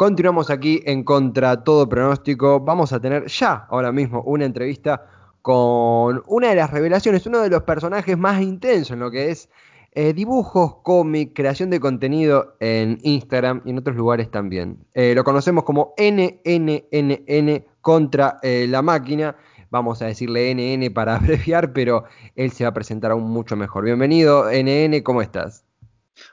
Continuamos 0.00 0.48
aquí 0.48 0.80
en 0.86 1.04
Contra 1.04 1.62
Todo 1.62 1.86
Pronóstico. 1.86 2.58
Vamos 2.60 2.90
a 2.94 3.00
tener 3.00 3.26
ya, 3.26 3.66
ahora 3.68 3.92
mismo, 3.92 4.22
una 4.22 4.46
entrevista 4.46 5.04
con 5.42 6.22
una 6.26 6.48
de 6.48 6.54
las 6.54 6.70
revelaciones, 6.70 7.26
uno 7.26 7.40
de 7.40 7.50
los 7.50 7.64
personajes 7.64 8.16
más 8.16 8.40
intensos 8.40 8.92
en 8.92 9.00
lo 9.00 9.10
que 9.10 9.30
es 9.30 9.50
eh, 9.92 10.14
dibujos, 10.14 10.76
cómic, 10.76 11.32
creación 11.34 11.68
de 11.68 11.80
contenido 11.80 12.56
en 12.60 12.98
Instagram 13.02 13.60
y 13.66 13.72
en 13.72 13.78
otros 13.78 13.94
lugares 13.94 14.30
también. 14.30 14.78
Eh, 14.94 15.12
lo 15.14 15.22
conocemos 15.22 15.64
como 15.64 15.92
NNNN 15.98 17.66
contra 17.82 18.38
eh, 18.42 18.64
la 18.70 18.80
máquina. 18.80 19.36
Vamos 19.68 20.00
a 20.00 20.06
decirle 20.06 20.54
NN 20.54 20.94
para 20.94 21.16
abreviar, 21.16 21.74
pero 21.74 22.04
él 22.36 22.52
se 22.52 22.64
va 22.64 22.70
a 22.70 22.74
presentar 22.74 23.10
aún 23.10 23.24
mucho 23.24 23.54
mejor. 23.54 23.84
Bienvenido, 23.84 24.46
NN, 24.50 25.02
¿cómo 25.02 25.20
estás? 25.20 25.66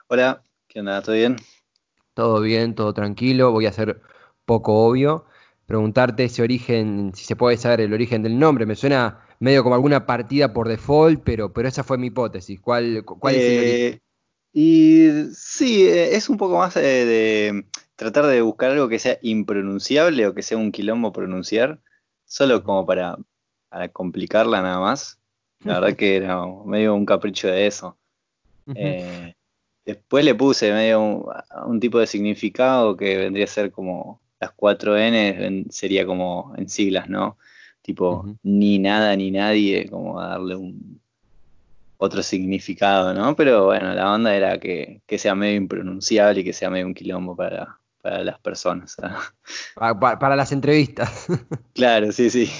Hola, 0.07 0.41
¿qué 0.69 0.79
onda? 0.79 1.01
¿Todo 1.01 1.15
bien? 1.15 1.35
Todo 2.17 2.41
bien, 2.41 2.73
todo 2.73 2.95
tranquilo. 2.95 3.51
Voy 3.51 3.67
a 3.67 3.71
ser 3.71 4.01
poco 4.43 4.73
obvio. 4.73 5.25
Preguntarte 5.67 6.23
ese 6.23 6.41
origen, 6.41 7.11
si 7.13 7.23
se 7.23 7.35
puede 7.35 7.57
saber 7.57 7.81
el 7.81 7.93
origen 7.93 8.23
del 8.23 8.39
nombre. 8.39 8.65
Me 8.65 8.73
suena 8.73 9.23
medio 9.39 9.61
como 9.61 9.75
alguna 9.75 10.07
partida 10.07 10.51
por 10.51 10.67
default, 10.67 11.21
pero, 11.23 11.53
pero 11.53 11.67
esa 11.67 11.83
fue 11.83 11.99
mi 11.99 12.07
hipótesis. 12.07 12.59
¿Cuál, 12.59 13.05
cuál 13.05 13.35
es 13.35 13.43
el 13.43 13.59
origen? 13.59 13.75
Eh, 13.75 13.99
y 14.51 15.31
sí, 15.35 15.87
eh, 15.87 16.15
es 16.15 16.27
un 16.27 16.37
poco 16.37 16.57
más 16.57 16.75
eh, 16.77 16.81
de 16.81 17.65
tratar 17.95 18.25
de 18.25 18.41
buscar 18.41 18.71
algo 18.71 18.89
que 18.89 18.97
sea 18.97 19.19
impronunciable 19.21 20.25
o 20.25 20.33
que 20.33 20.41
sea 20.41 20.57
un 20.57 20.71
quilombo 20.71 21.13
pronunciar, 21.13 21.79
solo 22.25 22.63
como 22.63 22.83
para, 22.87 23.15
para 23.69 23.89
complicarla 23.89 24.63
nada 24.63 24.79
más. 24.79 25.19
La 25.63 25.79
verdad 25.79 25.95
que 25.95 26.15
era 26.15 26.41
medio 26.65 26.95
un 26.95 27.05
capricho 27.05 27.47
de 27.47 27.67
eso. 27.67 27.95
Después 29.87 30.23
le 30.23 30.35
puse 30.35 30.71
medio 30.71 31.01
un, 31.01 31.25
un, 31.65 31.79
tipo 31.79 31.97
de 31.99 32.05
significado 32.05 32.95
que 32.95 33.17
vendría 33.17 33.45
a 33.45 33.47
ser 33.47 33.71
como 33.71 34.21
las 34.39 34.51
cuatro 34.51 34.97
N, 34.97 35.65
sería 35.69 36.05
como 36.05 36.53
en 36.57 36.69
siglas, 36.69 37.09
¿no? 37.09 37.37
Tipo, 37.81 38.35
ni 38.43 38.79
nada 38.79 39.15
ni 39.15 39.31
nadie, 39.31 39.89
como 39.89 40.21
darle 40.21 40.55
un 40.55 40.99
otro 41.97 42.21
significado, 42.21 43.13
¿no? 43.13 43.35
Pero 43.35 43.65
bueno, 43.65 43.93
la 43.93 44.11
onda 44.11 44.35
era 44.35 44.59
que, 44.59 45.01
sea 45.17 45.35
medio 45.35 45.55
impronunciable 45.55 46.41
y 46.41 46.43
que 46.43 46.53
sea 46.53 46.69
medio 46.69 46.85
un 46.85 46.93
quilombo 46.93 47.35
para, 47.35 47.79
para 48.01 48.23
las 48.23 48.39
personas. 48.39 48.97
Para, 49.75 50.35
las 50.35 50.51
entrevistas. 50.51 51.27
Claro, 51.73 52.11
sí, 52.11 52.29
sí. 52.29 52.51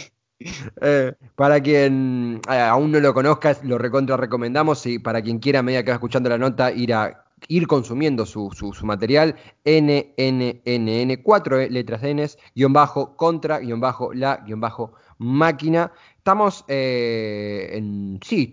Eh, 0.82 1.14
para 1.36 1.60
quien 1.60 2.40
eh, 2.48 2.60
aún 2.60 2.92
no 2.92 3.00
lo 3.00 3.14
conozca, 3.14 3.58
lo 3.64 3.80
recontra 3.80 4.16
recomendamos 4.16 4.86
y 4.86 5.00
para 5.00 5.22
quien 5.23 5.40
quiera, 5.40 5.60
a 5.60 5.64
medida 5.64 5.84
que 5.84 5.90
va 5.90 5.96
escuchando 5.96 6.30
la 6.30 6.38
nota, 6.38 6.72
ir 6.72 6.94
a 6.94 7.27
ir 7.48 7.68
consumiendo 7.68 8.26
su, 8.26 8.52
su, 8.52 8.86
material, 8.86 9.36
NNNN, 9.66 11.22
cuatro 11.24 11.58
letras 11.68 12.04
N, 12.04 12.26
guion 12.56 12.74
bajo, 12.74 13.16
contra, 13.16 13.60
guion 13.60 13.80
bajo, 13.80 14.14
la, 14.14 14.38
guion 14.46 14.60
bajo, 14.60 14.94
máquina. 15.20 15.92
Estamos 16.18 16.66
eh, 16.68 17.70
en, 17.74 18.20
sí, 18.24 18.52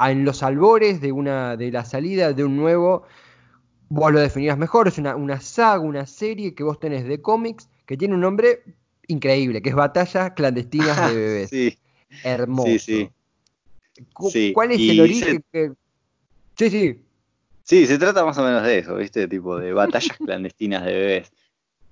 en 0.00 0.24
los 0.24 0.42
albores 0.42 1.00
de, 1.00 1.12
una, 1.12 1.56
de 1.56 1.70
la 1.70 1.84
salida 1.84 2.32
de 2.32 2.44
un 2.44 2.56
nuevo, 2.56 3.04
vos 3.88 4.12
lo 4.12 4.20
definirás 4.20 4.58
mejor, 4.58 4.88
es 4.88 4.98
una, 4.98 5.16
una 5.16 5.40
saga, 5.40 5.80
una 5.80 6.06
serie 6.06 6.54
que 6.54 6.64
vos 6.64 6.78
tenés 6.80 7.04
de 7.06 7.22
cómics 7.22 7.68
que 7.86 7.96
tiene 7.96 8.14
un 8.14 8.20
nombre 8.20 8.62
increíble, 9.06 9.62
que 9.62 9.70
es 9.70 9.74
Batallas 9.74 10.32
Clandestinas 10.32 11.10
de 11.10 11.14
Bebés. 11.20 11.50
sí. 11.50 11.78
Hermoso. 12.22 12.78
Sí, 12.78 13.10
sí. 14.30 14.52
¿Cuál 14.52 14.72
es 14.72 14.80
el 14.80 15.00
origen? 15.00 15.44
Sí, 16.56 16.70
sí. 16.70 17.00
Sí, 17.64 17.86
se 17.86 17.98
trata 17.98 18.24
más 18.24 18.36
o 18.36 18.44
menos 18.44 18.62
de 18.62 18.78
eso, 18.78 18.94
¿viste? 18.96 19.26
Tipo 19.26 19.58
de 19.58 19.72
batallas 19.72 20.16
clandestinas 20.18 20.84
de 20.84 20.92
bebés. 20.92 21.32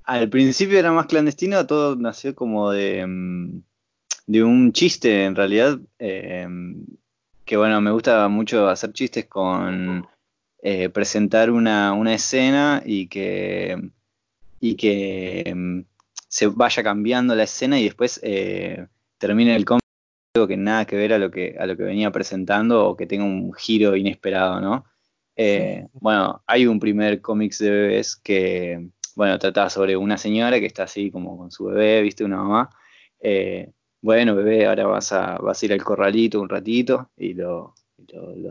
Al 0.05 0.29
principio 0.29 0.79
era 0.79 0.93
más 0.93 1.07
clandestino, 1.07 1.67
todo 1.67 1.97
nació 1.97 2.35
como 2.35 2.71
de, 2.71 3.07
mm, 3.07 3.63
un 4.43 4.73
chiste, 4.73 5.25
en 5.25 5.35
realidad, 5.35 5.79
eh, 5.99 6.47
que 7.45 7.57
bueno, 7.57 7.81
me 7.81 7.91
gusta 7.91 8.29
mucho 8.29 8.69
hacer 8.69 8.93
chistes 8.93 9.27
con 9.27 10.07
eh, 10.63 10.91
presentar 10.91 11.51
una, 11.51 11.93
una, 11.95 12.15
escena 12.15 12.83
y 12.85 13.09
que, 13.09 13.91
y 14.61 14.77
que 14.77 15.53
mm, 15.55 15.81
se 16.29 16.49
vaya 16.49 16.83
cambiando 16.83 17.35
la 17.35 17.45
escena 17.45 17.81
y 17.81 17.85
después 17.85 18.21
eh, 18.23 18.87
termine 19.19 19.57
el 19.57 19.65
cómic 19.65 19.83
que 20.49 20.57
nada 20.57 20.87
que 20.87 20.97
ver 20.97 21.13
a 21.13 21.19
lo 21.19 21.31
que, 21.31 21.57
a 21.59 21.67
lo 21.67 21.77
que 21.77 21.83
venía 21.83 22.11
presentando 22.11 22.87
o 22.87 22.97
que 22.97 23.07
tenga 23.07 23.25
un 23.25 23.53
giro 23.53 23.97
inesperado, 23.97 24.61
¿no? 24.61 24.85
Eh, 25.37 25.87
bueno, 25.95 26.43
hay 26.47 26.67
un 26.67 26.79
primer 26.79 27.21
cómics 27.21 27.59
de 27.59 27.71
bebés 27.71 28.17
que, 28.17 28.89
bueno, 29.15 29.39
trata 29.39 29.71
sobre 29.71 29.97
una 29.97 30.19
señora 30.19 30.61
que 30.61 30.67
está 30.67 30.85
así 30.85 31.11
como 31.11 31.37
con 31.37 31.51
su 31.51 31.67
bebé, 31.67 32.03
viste, 32.03 32.25
una 32.25 32.39
mamá. 32.39 32.71
Eh, 33.21 33.71
bueno, 34.01 34.35
bebé, 34.35 34.67
ahora 34.67 34.87
vas 34.87 35.13
a, 35.13 35.37
vas 35.39 35.63
a 35.63 35.67
ir 35.67 35.73
al 35.73 35.83
corralito 35.83 36.41
un 36.41 36.49
ratito 36.49 37.11
y 37.17 37.35
lo, 37.35 37.75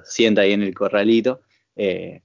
sienta 0.05 0.41
ahí 0.41 0.53
en 0.53 0.63
el 0.63 0.73
corralito. 0.73 1.41
Eh, 1.75 2.21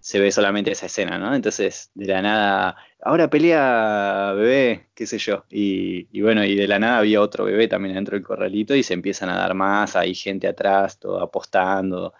se 0.00 0.20
ve 0.20 0.30
solamente 0.30 0.70
esa 0.70 0.86
escena, 0.86 1.18
¿no? 1.18 1.34
Entonces, 1.34 1.90
de 1.94 2.06
la 2.06 2.22
nada, 2.22 2.76
ahora 3.02 3.28
pelea 3.28 4.32
bebé, 4.36 4.86
qué 4.94 5.04
sé 5.04 5.18
yo. 5.18 5.44
Y, 5.50 6.06
y, 6.12 6.22
bueno, 6.22 6.44
y 6.44 6.54
de 6.54 6.68
la 6.68 6.78
nada 6.78 6.98
había 6.98 7.20
otro 7.20 7.44
bebé 7.44 7.66
también 7.66 7.96
dentro 7.96 8.16
del 8.16 8.24
corralito 8.24 8.74
y 8.76 8.84
se 8.84 8.94
empiezan 8.94 9.30
a 9.30 9.36
dar 9.36 9.54
más, 9.54 9.96
hay 9.96 10.14
gente 10.14 10.46
atrás, 10.46 11.00
todo 11.00 11.20
apostando 11.20 12.14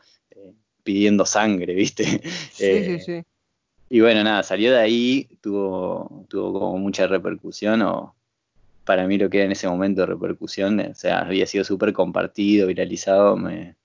pidiendo 0.86 1.26
sangre, 1.26 1.74
¿viste? 1.74 2.04
Sí, 2.04 2.20
sí, 2.52 2.64
eh, 2.64 3.00
sí. 3.04 3.22
Y 3.88 4.00
bueno, 4.00 4.24
nada, 4.24 4.42
salió 4.42 4.72
de 4.72 4.78
ahí, 4.78 5.28
tuvo, 5.42 6.26
tuvo 6.28 6.52
como 6.58 6.78
mucha 6.78 7.06
repercusión, 7.06 7.82
o 7.82 8.14
para 8.84 9.06
mí 9.06 9.18
lo 9.18 9.28
que 9.28 9.38
era 9.38 9.46
en 9.46 9.52
ese 9.52 9.68
momento 9.68 10.02
de 10.02 10.06
repercusión, 10.06 10.80
o 10.80 10.94
sea, 10.94 11.20
había 11.20 11.46
sido 11.46 11.64
súper 11.64 11.92
compartido, 11.92 12.68
viralizado, 12.68 13.36
me, 13.36 13.76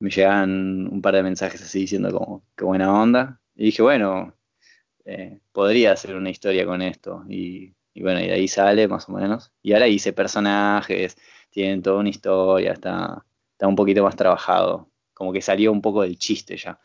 me 0.00 0.10
llegaban 0.10 0.88
un 0.92 1.02
par 1.02 1.14
de 1.14 1.22
mensajes 1.22 1.62
así 1.62 1.80
diciendo 1.80 2.10
como, 2.12 2.42
qué 2.56 2.64
buena 2.64 2.92
onda. 2.92 3.40
Y 3.54 3.66
dije, 3.66 3.82
bueno, 3.82 4.34
eh, 5.04 5.38
podría 5.52 5.92
hacer 5.92 6.16
una 6.16 6.30
historia 6.30 6.66
con 6.66 6.82
esto. 6.82 7.24
Y, 7.28 7.74
y, 7.94 8.02
bueno, 8.02 8.20
y 8.20 8.26
de 8.26 8.34
ahí 8.34 8.48
sale 8.48 8.88
más 8.88 9.08
o 9.08 9.12
menos. 9.12 9.52
Y 9.62 9.72
ahora 9.74 9.88
hice 9.88 10.12
personajes, 10.12 11.16
tienen 11.50 11.82
toda 11.82 11.98
una 12.00 12.08
historia, 12.10 12.72
está, 12.72 13.24
está 13.52 13.66
un 13.68 13.76
poquito 13.76 14.02
más 14.02 14.16
trabajado 14.16 14.91
como 15.22 15.32
que 15.32 15.40
salió 15.40 15.70
un 15.70 15.80
poco 15.80 16.02
del 16.02 16.18
chiste 16.18 16.56
ya. 16.56 16.80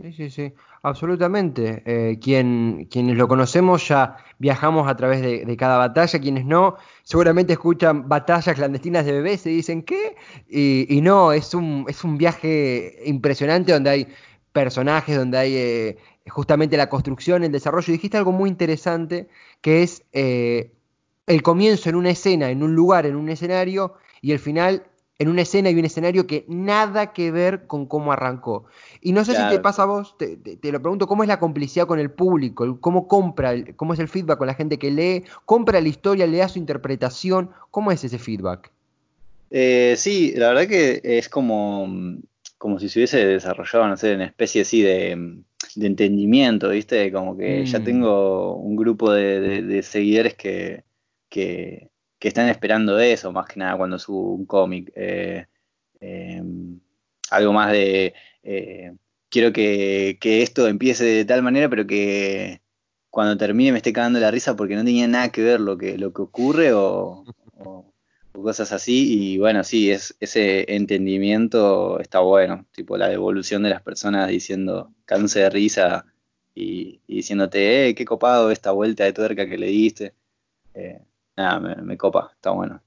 Sí, 0.00 0.12
sí, 0.12 0.30
sí, 0.30 0.52
absolutamente. 0.84 1.82
Eh, 1.84 2.18
quien, 2.20 2.86
quienes 2.88 3.16
lo 3.16 3.26
conocemos 3.26 3.88
ya 3.88 4.18
viajamos 4.38 4.88
a 4.88 4.96
través 4.96 5.20
de, 5.20 5.56
cada 5.56 5.78
batalla, 5.78 6.20
quienes 6.20 6.44
no, 6.44 6.76
seguramente 7.02 7.54
escuchan 7.54 8.08
batallas 8.08 8.54
clandestinas 8.54 9.04
de 9.04 9.12
bebés 9.14 9.44
y 9.46 9.50
dicen, 9.50 9.82
¿qué? 9.82 10.14
Y, 10.48 11.00
no, 11.00 11.32
es 11.32 11.52
un, 11.52 11.86
es 11.88 12.04
un 12.04 12.16
viaje 12.18 13.00
impresionante 13.04 13.72
donde 13.72 13.90
hay 13.90 14.08
personajes, 14.52 15.16
donde 15.16 15.38
hay 15.38 15.56
eh, 15.56 15.98
justamente 16.28 16.76
la 16.76 16.88
construcción, 16.88 17.42
el 17.42 17.50
desarrollo. 17.50 17.92
Y 17.92 17.96
dijiste 17.96 18.16
algo 18.16 18.30
muy 18.30 18.48
interesante, 18.48 19.28
que 19.60 19.82
es 19.82 20.04
eh, 20.12 20.70
el 21.26 21.42
comienzo 21.42 21.88
en 21.88 21.96
una 21.96 22.10
escena, 22.10 22.48
en 22.48 22.62
un 22.62 22.76
lugar, 22.76 23.06
en 23.06 23.16
un 23.16 23.28
escenario, 23.28 23.96
y 24.22 24.30
el 24.30 24.38
final 24.38 24.84
en 25.20 25.28
una 25.28 25.42
escena 25.42 25.68
y 25.68 25.74
un 25.74 25.84
escenario 25.84 26.26
que 26.26 26.46
nada 26.48 27.12
que 27.12 27.30
ver 27.30 27.66
con 27.66 27.84
cómo 27.84 28.10
arrancó. 28.10 28.64
Y 29.02 29.12
no 29.12 29.22
sé 29.26 29.36
si 29.36 29.48
te 29.50 29.58
pasa 29.60 29.82
a 29.82 29.84
vos, 29.84 30.16
te, 30.16 30.38
lo 30.72 30.80
pregunto, 30.80 31.06
¿cómo 31.06 31.22
es 31.22 31.28
la 31.28 31.38
complicidad 31.38 31.86
con 31.86 32.00
el 32.00 32.10
público? 32.10 32.80
¿Cómo 32.80 33.06
compra, 33.06 33.52
cómo 33.76 33.92
es 33.92 34.00
el 34.00 34.08
feedback 34.08 34.38
con 34.38 34.46
la 34.46 34.54
gente 34.54 34.78
que 34.78 34.90
lee? 34.90 35.24
¿Compra 35.44 35.78
la 35.82 35.88
historia, 35.88 36.26
le 36.26 36.38
da 36.38 36.48
su 36.48 36.58
interpretación? 36.58 37.50
¿Cómo 37.70 37.92
es 37.92 38.02
ese 38.02 38.18
feedback? 38.18 38.72
Eh, 39.50 39.94
sí, 39.98 40.32
la 40.36 40.48
verdad 40.48 40.66
que 40.66 41.02
es 41.04 41.28
como, 41.28 41.86
como 42.56 42.78
si 42.78 42.88
se 42.88 43.00
hubiese 43.00 43.26
desarrollado, 43.26 43.88
no 43.88 43.98
sé, 43.98 44.14
una 44.14 44.24
especie 44.24 44.62
así 44.62 44.80
de, 44.80 45.42
entendimiento, 45.76 46.70
¿viste? 46.70 47.12
Como 47.12 47.36
que 47.36 47.66
ya 47.66 47.78
mm. 47.78 47.84
tengo 47.84 48.56
un 48.56 48.74
grupo 48.74 49.12
de, 49.12 49.82
seguidores 49.82 50.32
que, 50.34 50.82
que 51.28 51.89
que 52.20 52.28
están 52.28 52.48
esperando 52.48 53.00
eso, 53.00 53.32
más 53.32 53.46
que 53.48 53.58
nada 53.58 53.76
cuando 53.78 53.98
subo 53.98 54.34
un 54.34 54.46
cómic. 54.46 54.92
Eh, 54.94 55.46
em, 56.00 56.78
algo 57.30 57.52
más 57.52 57.72
de, 57.72 58.14
eh, 58.42 58.92
quiero 59.30 59.52
que, 59.52 60.18
esto 60.22 60.68
empiece 60.68 61.04
de 61.04 61.24
tal 61.24 61.42
manera, 61.42 61.68
pero 61.68 61.86
que 61.86 62.60
cuando 63.10 63.36
termine 63.36 63.72
me 63.72 63.78
esté 63.78 63.92
cagando 63.92 64.20
la 64.20 64.30
risa 64.30 64.56
porque 64.56 64.76
no 64.76 64.84
tenía 64.84 65.08
nada 65.08 65.32
que 65.32 65.42
ver 65.42 65.60
lo 65.60 65.78
que, 65.78 65.98
lo 65.98 66.12
que 66.12 66.22
ocurre 66.22 66.72
o, 66.74 67.24
cosas 68.32 68.72
así. 68.72 69.34
Y 69.34 69.38
bueno, 69.38 69.64
sí, 69.64 69.90
es, 69.90 70.16
ese 70.20 70.74
entendimiento 70.74 72.00
está 72.00 72.20
bueno, 72.20 72.66
tipo 72.72 72.96
la 72.96 73.08
devolución 73.08 73.62
de 73.62 73.70
las 73.70 73.82
personas 73.82 74.28
diciendo, 74.28 74.92
canse 75.04 75.40
de 75.40 75.50
risa 75.50 76.06
y, 76.54 77.00
diciéndote, 77.08 77.88
eh, 77.88 77.94
qué 77.94 78.04
copado 78.04 78.50
esta 78.50 78.72
vuelta 78.72 79.04
de 79.04 79.12
tuerca 79.12 79.48
que 79.48 79.58
le 79.58 79.66
diste. 79.68 80.14
Eh, 80.74 81.00
me, 81.60 81.96
copa, 81.96 82.30
está 82.34 82.50
bueno. 82.50 82.80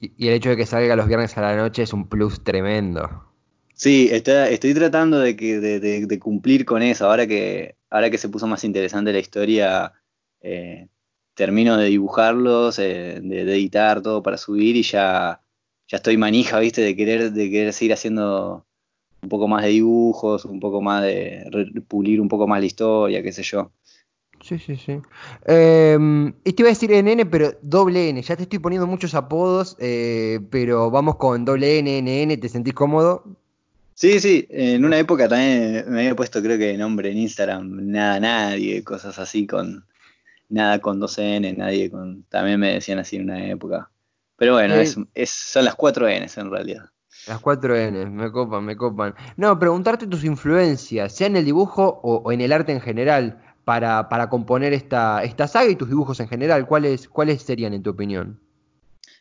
Y, 0.00 0.28
el 0.28 0.34
hecho 0.34 0.50
de 0.50 0.56
que 0.56 0.66
salga 0.66 0.96
los 0.96 1.06
viernes 1.06 1.36
a 1.36 1.42
la 1.42 1.56
noche 1.56 1.82
es 1.82 1.92
un 1.92 2.08
plus 2.08 2.42
tremendo. 2.42 3.24
Sí, 3.74 4.08
estoy 4.10 4.74
tratando 4.74 5.20
de, 5.20 5.36
que, 5.36 5.58
de, 5.58 6.18
cumplir 6.18 6.64
con 6.64 6.82
eso. 6.82 7.08
Ahora 7.08 7.26
que, 7.26 7.76
ahora 7.88 8.10
que 8.10 8.18
se 8.18 8.28
puso 8.28 8.46
más 8.46 8.64
interesante 8.64 9.12
la 9.12 9.18
historia, 9.18 9.92
eh, 10.42 10.88
termino 11.34 11.76
de 11.76 11.86
dibujarlos, 11.86 12.78
eh, 12.78 13.20
de, 13.22 13.42
editar 13.42 14.02
todo 14.02 14.22
para 14.22 14.36
subir 14.36 14.76
y 14.76 14.82
ya, 14.82 15.40
ya 15.88 15.96
estoy 15.96 16.16
manija, 16.16 16.58
viste, 16.58 16.82
de 16.82 16.94
querer, 16.94 17.32
de 17.32 17.50
querer 17.50 17.72
seguir 17.72 17.94
haciendo 17.94 18.66
un 19.22 19.28
poco 19.28 19.48
más 19.48 19.62
de 19.62 19.70
dibujos, 19.70 20.44
un 20.44 20.60
poco 20.60 20.80
más 20.82 21.02
de 21.02 21.82
pulir 21.88 22.20
un 22.20 22.28
poco 22.28 22.46
más 22.46 22.60
la 22.60 22.66
historia, 22.66 23.22
qué 23.22 23.32
sé 23.32 23.42
yo. 23.42 23.72
Sí, 24.50 24.58
sí, 24.58 24.74
sí. 24.74 25.00
Em, 25.46 26.34
y 26.42 26.52
te 26.52 26.62
iba 26.62 26.70
a 26.70 26.72
decir 26.72 26.90
NN, 26.90 27.24
pero 27.30 27.52
doble 27.62 28.08
N. 28.08 28.20
Ya 28.20 28.34
te 28.34 28.42
estoy 28.42 28.58
poniendo 28.58 28.84
muchos 28.84 29.14
apodos, 29.14 29.76
eh, 29.78 30.40
pero 30.50 30.90
vamos 30.90 31.16
con 31.16 31.44
doble 31.44 31.78
N, 31.78 31.98
NN. 32.02 32.36
¿Te 32.36 32.48
sentís 32.48 32.74
cómodo? 32.74 33.36
Sí, 33.94 34.18
sí. 34.18 34.48
En 34.50 34.84
una 34.84 34.98
época 34.98 35.28
también 35.28 35.84
me 35.86 36.00
había 36.00 36.16
puesto, 36.16 36.42
creo 36.42 36.58
que 36.58 36.76
nombre 36.76 37.12
en 37.12 37.18
Instagram, 37.18 37.92
nada, 37.92 38.18
nadie, 38.18 38.82
cosas 38.82 39.20
así 39.20 39.46
con 39.46 39.84
nada 40.48 40.80
con 40.80 40.98
dos 40.98 41.16
N, 41.18 41.52
nadie 41.52 41.88
con. 41.88 42.24
También 42.24 42.58
me 42.58 42.72
decían 42.72 42.98
así 42.98 43.16
en 43.16 43.30
una 43.30 43.46
época. 43.46 43.88
Pero 44.34 44.54
bueno, 44.54 44.74
es, 44.74 45.30
son 45.30 45.64
las 45.64 45.76
cuatro 45.76 46.08
N 46.08 46.26
en 46.34 46.50
realidad. 46.50 46.86
Las 47.28 47.38
cuatro 47.38 47.76
N, 47.76 48.06
me 48.06 48.32
copan, 48.32 48.64
me 48.64 48.76
copan. 48.76 49.14
No, 49.36 49.56
preguntarte 49.60 50.08
tus 50.08 50.24
influencias, 50.24 51.14
sea 51.14 51.28
en 51.28 51.36
el 51.36 51.44
dibujo 51.44 52.00
o 52.02 52.32
en 52.32 52.40
el 52.40 52.52
arte 52.52 52.72
en 52.72 52.80
general 52.80 53.40
para, 53.70 54.08
para 54.08 54.28
componer 54.28 54.72
esta, 54.72 55.22
esta 55.22 55.46
saga 55.46 55.70
y 55.70 55.76
tus 55.76 55.88
dibujos 55.88 56.18
en 56.18 56.26
general? 56.26 56.66
¿Cuáles, 56.66 57.08
cuáles 57.08 57.40
serían 57.40 57.72
en 57.72 57.84
tu 57.84 57.90
opinión? 57.90 58.40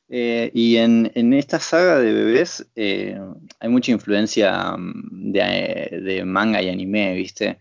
Eh, 0.10 0.50
y 0.56 0.78
en, 0.78 1.12
en, 1.14 1.36
esta 1.36 1.60
saga 1.60 2.00
de 2.00 2.12
bebés 2.12 2.68
eh, 2.76 3.16
hay 3.60 3.70
mucha 3.70 3.92
influencia 3.92 4.76
mm, 4.76 5.32
de, 5.32 6.02
de, 6.04 6.26
manga 6.26 6.64
y 6.64 6.70
anime, 6.70 7.14
¿viste? 7.14 7.60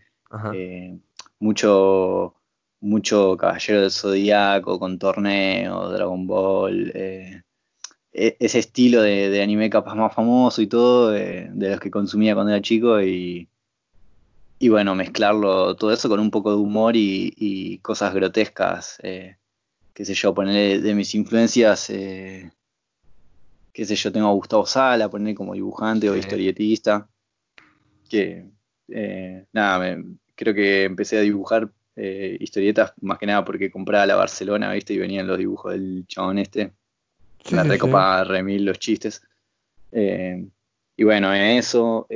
Eh, 0.51 0.97
mucho, 1.39 2.33
mucho 2.81 3.37
Caballero 3.37 3.81
del 3.81 3.91
Zodíaco 3.91 4.79
con 4.79 4.97
torneo, 4.97 5.91
Dragon 5.91 6.25
Ball, 6.25 6.91
e, 6.95 7.43
ese 8.11 8.57
estilo 8.57 9.03
de, 9.03 9.29
de, 9.29 9.43
anime 9.43 9.69
capaz 9.69 9.93
más 9.93 10.11
famoso 10.11 10.59
y 10.63 10.65
todo, 10.65 11.11
de 11.11 11.51
los 11.53 11.79
que 11.79 11.91
consumía 11.91 12.33
cuando 12.33 12.51
era 12.51 12.63
chico 12.63 12.99
y, 12.99 13.47
y 14.61 14.67
bueno, 14.67 14.93
mezclarlo 14.93 15.75
todo 15.75 15.93
eso 15.93 16.09
con 16.09 16.19
un 16.19 16.29
poco 16.29 16.51
de 16.51 16.57
humor 16.57 16.93
y, 16.95 17.79
cosas 17.81 18.13
grotescas, 18.13 18.99
eh, 19.01 19.37
qué 19.93 20.03
sé 20.03 20.13
yo, 20.13 20.33
ponerle 20.33 20.79
de 20.79 20.93
mis 20.93 21.15
influencias, 21.15 21.89
eh, 21.89 22.51
qué 23.71 23.85
sé 23.85 23.95
yo, 23.95 24.11
tengo 24.11 24.27
a 24.27 24.33
Gustavo 24.33 24.65
Sala, 24.65 25.09
poner 25.09 25.33
como 25.33 25.53
dibujante 25.53 26.09
o 26.09 26.17
historietista, 26.17 27.07
que 28.09 28.47
eh, 28.89 29.45
nada, 29.53 29.97
creo 30.35 30.53
que 30.53 30.83
empecé 30.83 31.17
a 31.17 31.21
dibujar 31.21 31.71
historietas 32.39 32.93
más 33.01 33.17
que 33.17 33.25
nada 33.25 33.43
porque 33.43 33.69
compraba 33.69 34.05
la 34.05 34.15
Barcelona, 34.15 34.71
viste, 34.71 34.93
y 34.93 34.97
venían 34.97 35.27
los 35.27 35.37
dibujos 35.37 35.73
del 35.73 36.05
chabón 36.07 36.39
este, 36.39 36.71
la 37.51 37.63
recopa 37.63 38.23
remil 38.23 38.63
los 38.63 38.79
chistes. 38.79 39.21
y 39.91 41.03
bueno, 41.03 41.35
en 41.35 41.57
eso, 41.57 42.07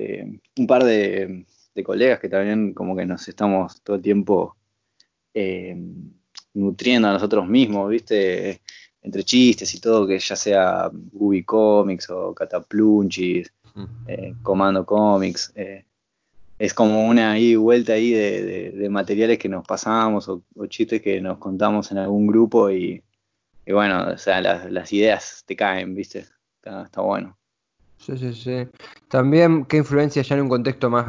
un 0.55 0.67
par 0.67 0.85
de 0.85 1.45
de 1.75 1.83
colegas 1.83 2.19
que 2.19 2.29
también 2.29 2.73
como 2.73 2.95
que 2.95 3.05
nos 3.05 3.27
estamos 3.27 3.81
todo 3.81 3.95
el 3.95 4.01
tiempo 4.01 4.55
eh, 5.33 5.75
nutriendo 6.53 7.07
a 7.07 7.13
nosotros 7.13 7.47
mismos, 7.47 7.89
¿viste? 7.89 8.61
Entre 9.01 9.23
chistes 9.23 9.73
y 9.73 9.79
todo, 9.81 10.07
que 10.07 10.19
ya 10.19 10.35
sea 10.35 10.89
Gubi 10.93 11.43
Comics 11.43 12.09
o 12.09 12.33
Cataplunchis, 12.33 13.51
eh, 14.07 14.33
Comando 14.41 14.85
Comics. 14.85 15.51
Eh, 15.55 15.83
es 16.59 16.73
como 16.73 17.07
una 17.07 17.31
ahí, 17.31 17.55
vuelta 17.55 17.93
ahí 17.93 18.11
de, 18.11 18.87
materiales 18.89 19.39
que 19.39 19.49
nos 19.49 19.65
pasamos 19.65 20.29
o, 20.29 20.43
chistes 20.67 21.01
que 21.01 21.19
nos 21.19 21.37
contamos 21.39 21.91
en 21.91 21.97
algún 21.97 22.27
grupo 22.27 22.69
y, 22.69 23.03
bueno, 23.67 24.07
o 24.13 24.17
sea, 24.17 24.39
las, 24.39 24.93
ideas 24.93 25.43
te 25.45 25.55
caen, 25.55 25.95
¿viste? 25.95 26.25
Está, 26.63 27.01
bueno. 27.01 27.35
Sí, 27.97 28.17
sí, 28.17 28.33
sí. 28.33 28.67
También, 29.09 29.65
¿qué 29.65 29.77
influencia 29.77 30.21
ya 30.21 30.35
en 30.35 30.43
un 30.43 30.49
contexto 30.49 30.89
más 30.89 31.07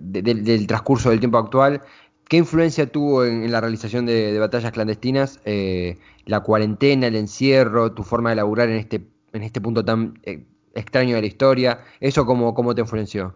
del 0.00 0.66
transcurso 0.66 1.10
del 1.10 1.20
tiempo 1.20 1.38
actual. 1.38 1.82
¿Qué 2.28 2.38
influencia 2.38 2.86
tuvo 2.86 3.24
en, 3.24 3.50
la 3.52 3.60
realización 3.60 4.06
de, 4.06 4.38
batallas 4.38 4.72
clandestinas 4.72 5.40
eh, 5.44 5.98
la 6.24 6.40
cuarentena, 6.40 7.08
el 7.08 7.16
encierro, 7.16 7.92
tu 7.92 8.04
forma 8.04 8.30
de 8.30 8.36
laburar 8.36 8.70
en 8.70 8.76
este, 8.76 9.06
en 9.32 9.42
este 9.42 9.60
punto 9.60 9.84
tan 9.84 10.18
eh, 10.22 10.44
extraño 10.74 11.16
de 11.16 11.20
la 11.20 11.26
historia? 11.26 11.80
¿Eso 12.00 12.24
cómo, 12.24 12.54
cómo 12.54 12.74
te 12.74 12.80
influenció? 12.80 13.34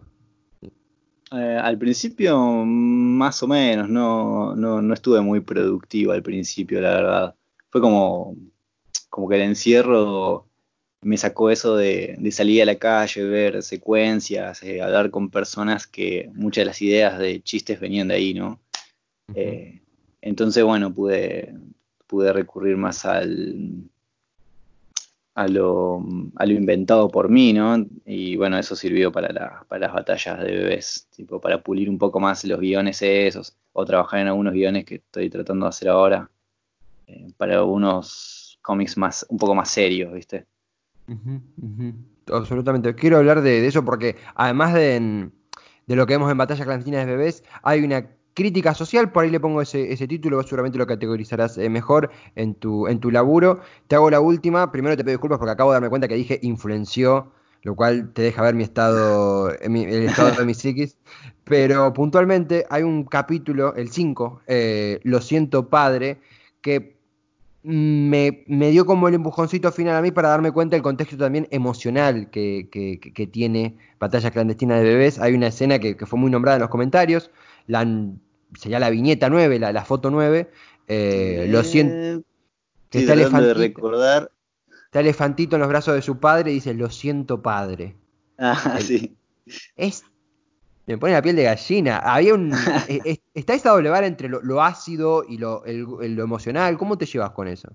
Eh, 1.31 1.59
al 1.61 1.77
principio, 1.77 2.39
más 2.65 3.43
o 3.43 3.47
menos, 3.47 3.89
no, 3.89 4.55
no, 4.55 4.81
no, 4.81 4.93
estuve 4.93 5.21
muy 5.21 5.41
productivo 5.41 6.13
al 6.13 6.23
principio, 6.23 6.79
la 6.79 6.91
verdad. 6.91 7.35
Fue 7.69 7.81
como, 7.81 8.35
como 9.09 9.27
que 9.27 9.35
el 9.35 9.41
encierro 9.41 10.47
me 11.01 11.17
sacó 11.17 11.49
eso 11.49 11.75
de, 11.75 12.17
salir 12.31 12.61
a 12.61 12.65
la 12.65 12.75
calle, 12.75 13.23
ver 13.23 13.63
secuencias, 13.63 14.63
eh, 14.63 14.81
hablar 14.81 15.11
con 15.11 15.29
personas 15.29 15.87
que 15.87 16.29
muchas 16.33 16.63
de 16.63 16.65
las 16.65 16.81
ideas 16.81 17.19
de 17.19 17.41
chistes 17.41 17.79
venían 17.79 18.07
de 18.07 18.15
ahí, 18.15 18.33
¿no? 18.33 18.59
Eh, 19.35 19.81
entonces, 20.21 20.63
bueno, 20.63 20.93
pude, 20.93 21.53
pude 22.07 22.33
recurrir 22.33 22.77
más 22.77 23.05
al, 23.05 23.89
a, 25.35 25.47
lo, 25.47 26.03
a 26.35 26.45
lo 26.45 26.53
inventado 26.53 27.09
por 27.09 27.29
mí, 27.29 27.53
¿no? 27.53 27.85
Y 28.05 28.35
bueno, 28.37 28.57
eso 28.57 28.75
sirvió 28.75 29.11
para, 29.11 29.31
las 29.31 29.93
batallas 29.93 30.39
de 30.39 30.51
bebés, 30.51 31.07
tipo 31.15 31.39
para 31.39 31.61
pulir 31.61 31.89
un 31.89 31.99
poco 31.99 32.19
más 32.19 32.43
los 32.43 32.59
guiones 32.59 33.01
esos, 33.03 33.55
o 33.73 33.85
trabajar 33.85 34.21
en 34.21 34.27
algunos 34.27 34.53
guiones 34.53 34.83
que 34.85 34.95
estoy 34.95 35.29
tratando 35.29 35.65
de 35.65 35.69
hacer 35.69 35.89
ahora, 35.89 36.29
eh, 37.05 37.27
para 37.37 37.57
algunos 37.57 38.57
cómics 38.63 38.97
más, 38.97 39.25
un 39.29 39.37
poco 39.37 39.53
más 39.53 39.69
serios, 39.69 40.11
¿viste? 40.11 40.47
Absolutamente. 42.31 42.95
Quiero 42.95 43.17
hablar 43.17 43.41
de, 43.41 43.65
eso 43.65 43.83
porque 43.85 44.15
además 44.35 44.73
de, 44.73 45.29
lo 45.87 46.05
que 46.05 46.13
vemos 46.13 46.31
en 46.31 46.37
Batallas 46.37 46.65
Clandestinas 46.65 47.05
de 47.05 47.15
Bebés, 47.15 47.43
hay 47.63 47.83
una 47.83 48.07
crítica 48.33 48.75
social, 48.75 49.11
por 49.11 49.23
ahí 49.23 49.31
le 49.31 49.39
pongo 49.39 49.61
ese, 49.61 49.95
título, 50.07 50.37
vos 50.37 50.45
seguramente 50.45 50.77
lo 50.77 50.85
categorizarás 50.85 51.57
eh, 51.57 51.69
mejor 51.69 52.11
en 52.35 52.53
tu, 52.53 52.87
en 52.87 52.99
tu 52.99 53.09
laburo. 53.09 53.61
Te 53.87 53.95
hago 53.95 54.09
la 54.11 54.19
última, 54.19 54.71
primero 54.71 54.95
te 54.95 55.03
pido 55.03 55.13
disculpas 55.13 55.39
porque 55.39 55.53
acabo 55.53 55.71
de 55.71 55.75
darme 55.75 55.89
cuenta 55.89 56.07
que 56.07 56.15
dije 56.15 56.39
influenció, 56.43 57.31
lo 57.63 57.75
cual 57.75 58.13
te 58.13 58.21
deja 58.21 58.43
ver 58.43 58.53
mi 58.53 58.63
estado, 58.63 59.49
el 59.51 59.75
estado 59.75 60.31
de 60.31 60.45
mi 60.45 60.53
psiquis, 60.53 60.97
pero 61.43 61.93
puntualmente 61.93 62.65
hay 62.69 62.83
un 62.83 63.05
capítulo, 63.05 63.73
el 63.75 63.89
5, 63.89 64.41
eh, 64.47 64.99
Lo 65.03 65.21
siento 65.21 65.69
padre, 65.69 66.19
que 66.61 66.96
me, 67.63 68.45
dio 68.71 68.85
como 68.85 69.07
el 69.07 69.15
empujoncito 69.15 69.71
final 69.71 69.95
a 69.95 70.01
mí 70.01 70.11
para 70.11 70.29
darme 70.29 70.51
cuenta 70.51 70.75
del 70.75 70.83
contexto 70.83 71.17
también 71.17 71.47
emocional 71.51 72.29
que, 72.29 73.29
tiene 73.31 73.77
Batalla 73.99 74.31
Clandestina 74.31 74.77
de 74.77 74.83
Bebés. 74.83 75.19
Hay 75.19 75.33
una 75.33 75.47
escena 75.47 75.79
que, 75.79 75.95
fue 76.05 76.19
muy 76.19 76.31
nombrada 76.31 76.57
en 76.57 76.61
los 76.61 76.69
comentarios, 76.69 77.31
la, 77.67 77.85
sería 78.57 78.79
la 78.79 78.89
viñeta 78.89 79.29
9, 79.29 79.59
la, 79.59 79.85
foto 79.85 80.09
9. 80.09 80.49
Eh, 80.87 81.47
lo 81.49 81.63
siento. 81.63 82.25
Que 82.89 82.99
está, 82.99 83.13
elefantito, 83.13 83.53
recordar. 83.55 84.31
está 84.85 85.01
elefantito 85.01 85.57
en 85.57 85.59
los 85.59 85.67
brazos 85.67 85.93
de 85.93 86.01
su 86.01 86.19
padre 86.19 86.51
y 86.51 86.55
dice, 86.55 86.73
lo 86.73 86.89
siento 86.89 87.41
padre. 87.41 87.95
Ah, 88.37 88.77
sí. 88.79 89.17
Es 89.75 90.03
me 90.87 90.97
pone 90.97 91.13
la 91.13 91.21
piel 91.21 91.35
de 91.35 91.43
gallina. 91.43 91.97
Había 91.97 92.33
un. 92.33 92.51
Eh, 92.89 93.17
está 93.33 93.53
esa 93.53 93.71
doble 93.71 93.89
vara 93.89 94.07
entre 94.07 94.29
lo, 94.29 94.63
ácido 94.63 95.25
y 95.27 95.37
lo, 95.37 95.63
emocional. 95.65 96.77
¿Cómo 96.77 96.97
te 96.97 97.05
llevas 97.05 97.31
con 97.31 97.47
eso? 97.47 97.69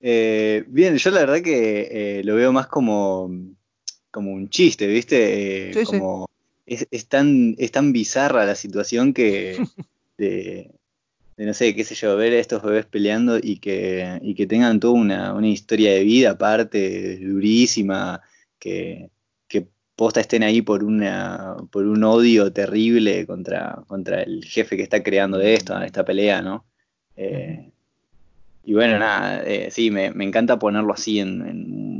Eh, 0.00 0.64
bien, 0.66 0.96
yo 0.96 1.10
la 1.12 1.20
verdad 1.20 1.40
que 1.40 1.88
eh, 2.18 2.24
lo 2.24 2.34
veo 2.34 2.52
más 2.52 2.66
como, 2.66 3.30
como 4.10 4.32
un 4.32 4.48
chiste, 4.48 4.88
¿viste? 4.88 5.72
Sí, 5.72 5.84
como 5.84 6.28
Es, 6.66 6.88
es, 6.90 7.06
tan, 7.06 7.54
es 7.58 7.70
tan 7.70 7.92
bizarra 7.92 8.44
la 8.44 8.56
situación 8.56 9.14
que. 9.14 9.58
De, 10.18 10.70
no 11.38 11.54
sé, 11.54 11.74
qué 11.74 11.82
sé 11.82 11.94
yo, 11.94 12.16
ver 12.16 12.34
a 12.34 12.38
estos 12.38 12.62
bebés 12.62 12.84
peleando 12.84 13.38
y 13.42 13.58
que, 13.58 14.20
y 14.22 14.34
que 14.34 14.46
tengan 14.46 14.78
toda 14.78 14.92
una, 14.92 15.32
una 15.32 15.48
historia 15.48 15.92
de 15.92 16.04
vida 16.04 16.32
aparte, 16.32 17.16
durísima, 17.16 18.20
que, 18.58 19.10
posta 19.96 20.20
estén 20.20 20.42
ahí 20.42 20.62
por 20.62 20.84
una 20.84 21.56
por 21.70 21.86
un 21.86 22.02
odio 22.04 22.52
terrible 22.52 23.26
contra, 23.26 23.82
contra 23.86 24.22
el 24.22 24.44
jefe 24.44 24.76
que 24.76 24.82
está 24.82 25.02
creando 25.02 25.38
de 25.38 25.54
esto, 25.54 25.80
esta 25.82 26.04
pelea, 26.04 26.42
¿no? 26.42 26.64
Eh, 27.16 27.70
y 28.64 28.74
bueno, 28.74 28.98
nada, 28.98 29.42
eh, 29.44 29.70
sí, 29.70 29.90
me, 29.90 30.06
encanta 30.06 30.58
ponerlo 30.58 30.92
así 30.92 31.18
en, 31.18 31.42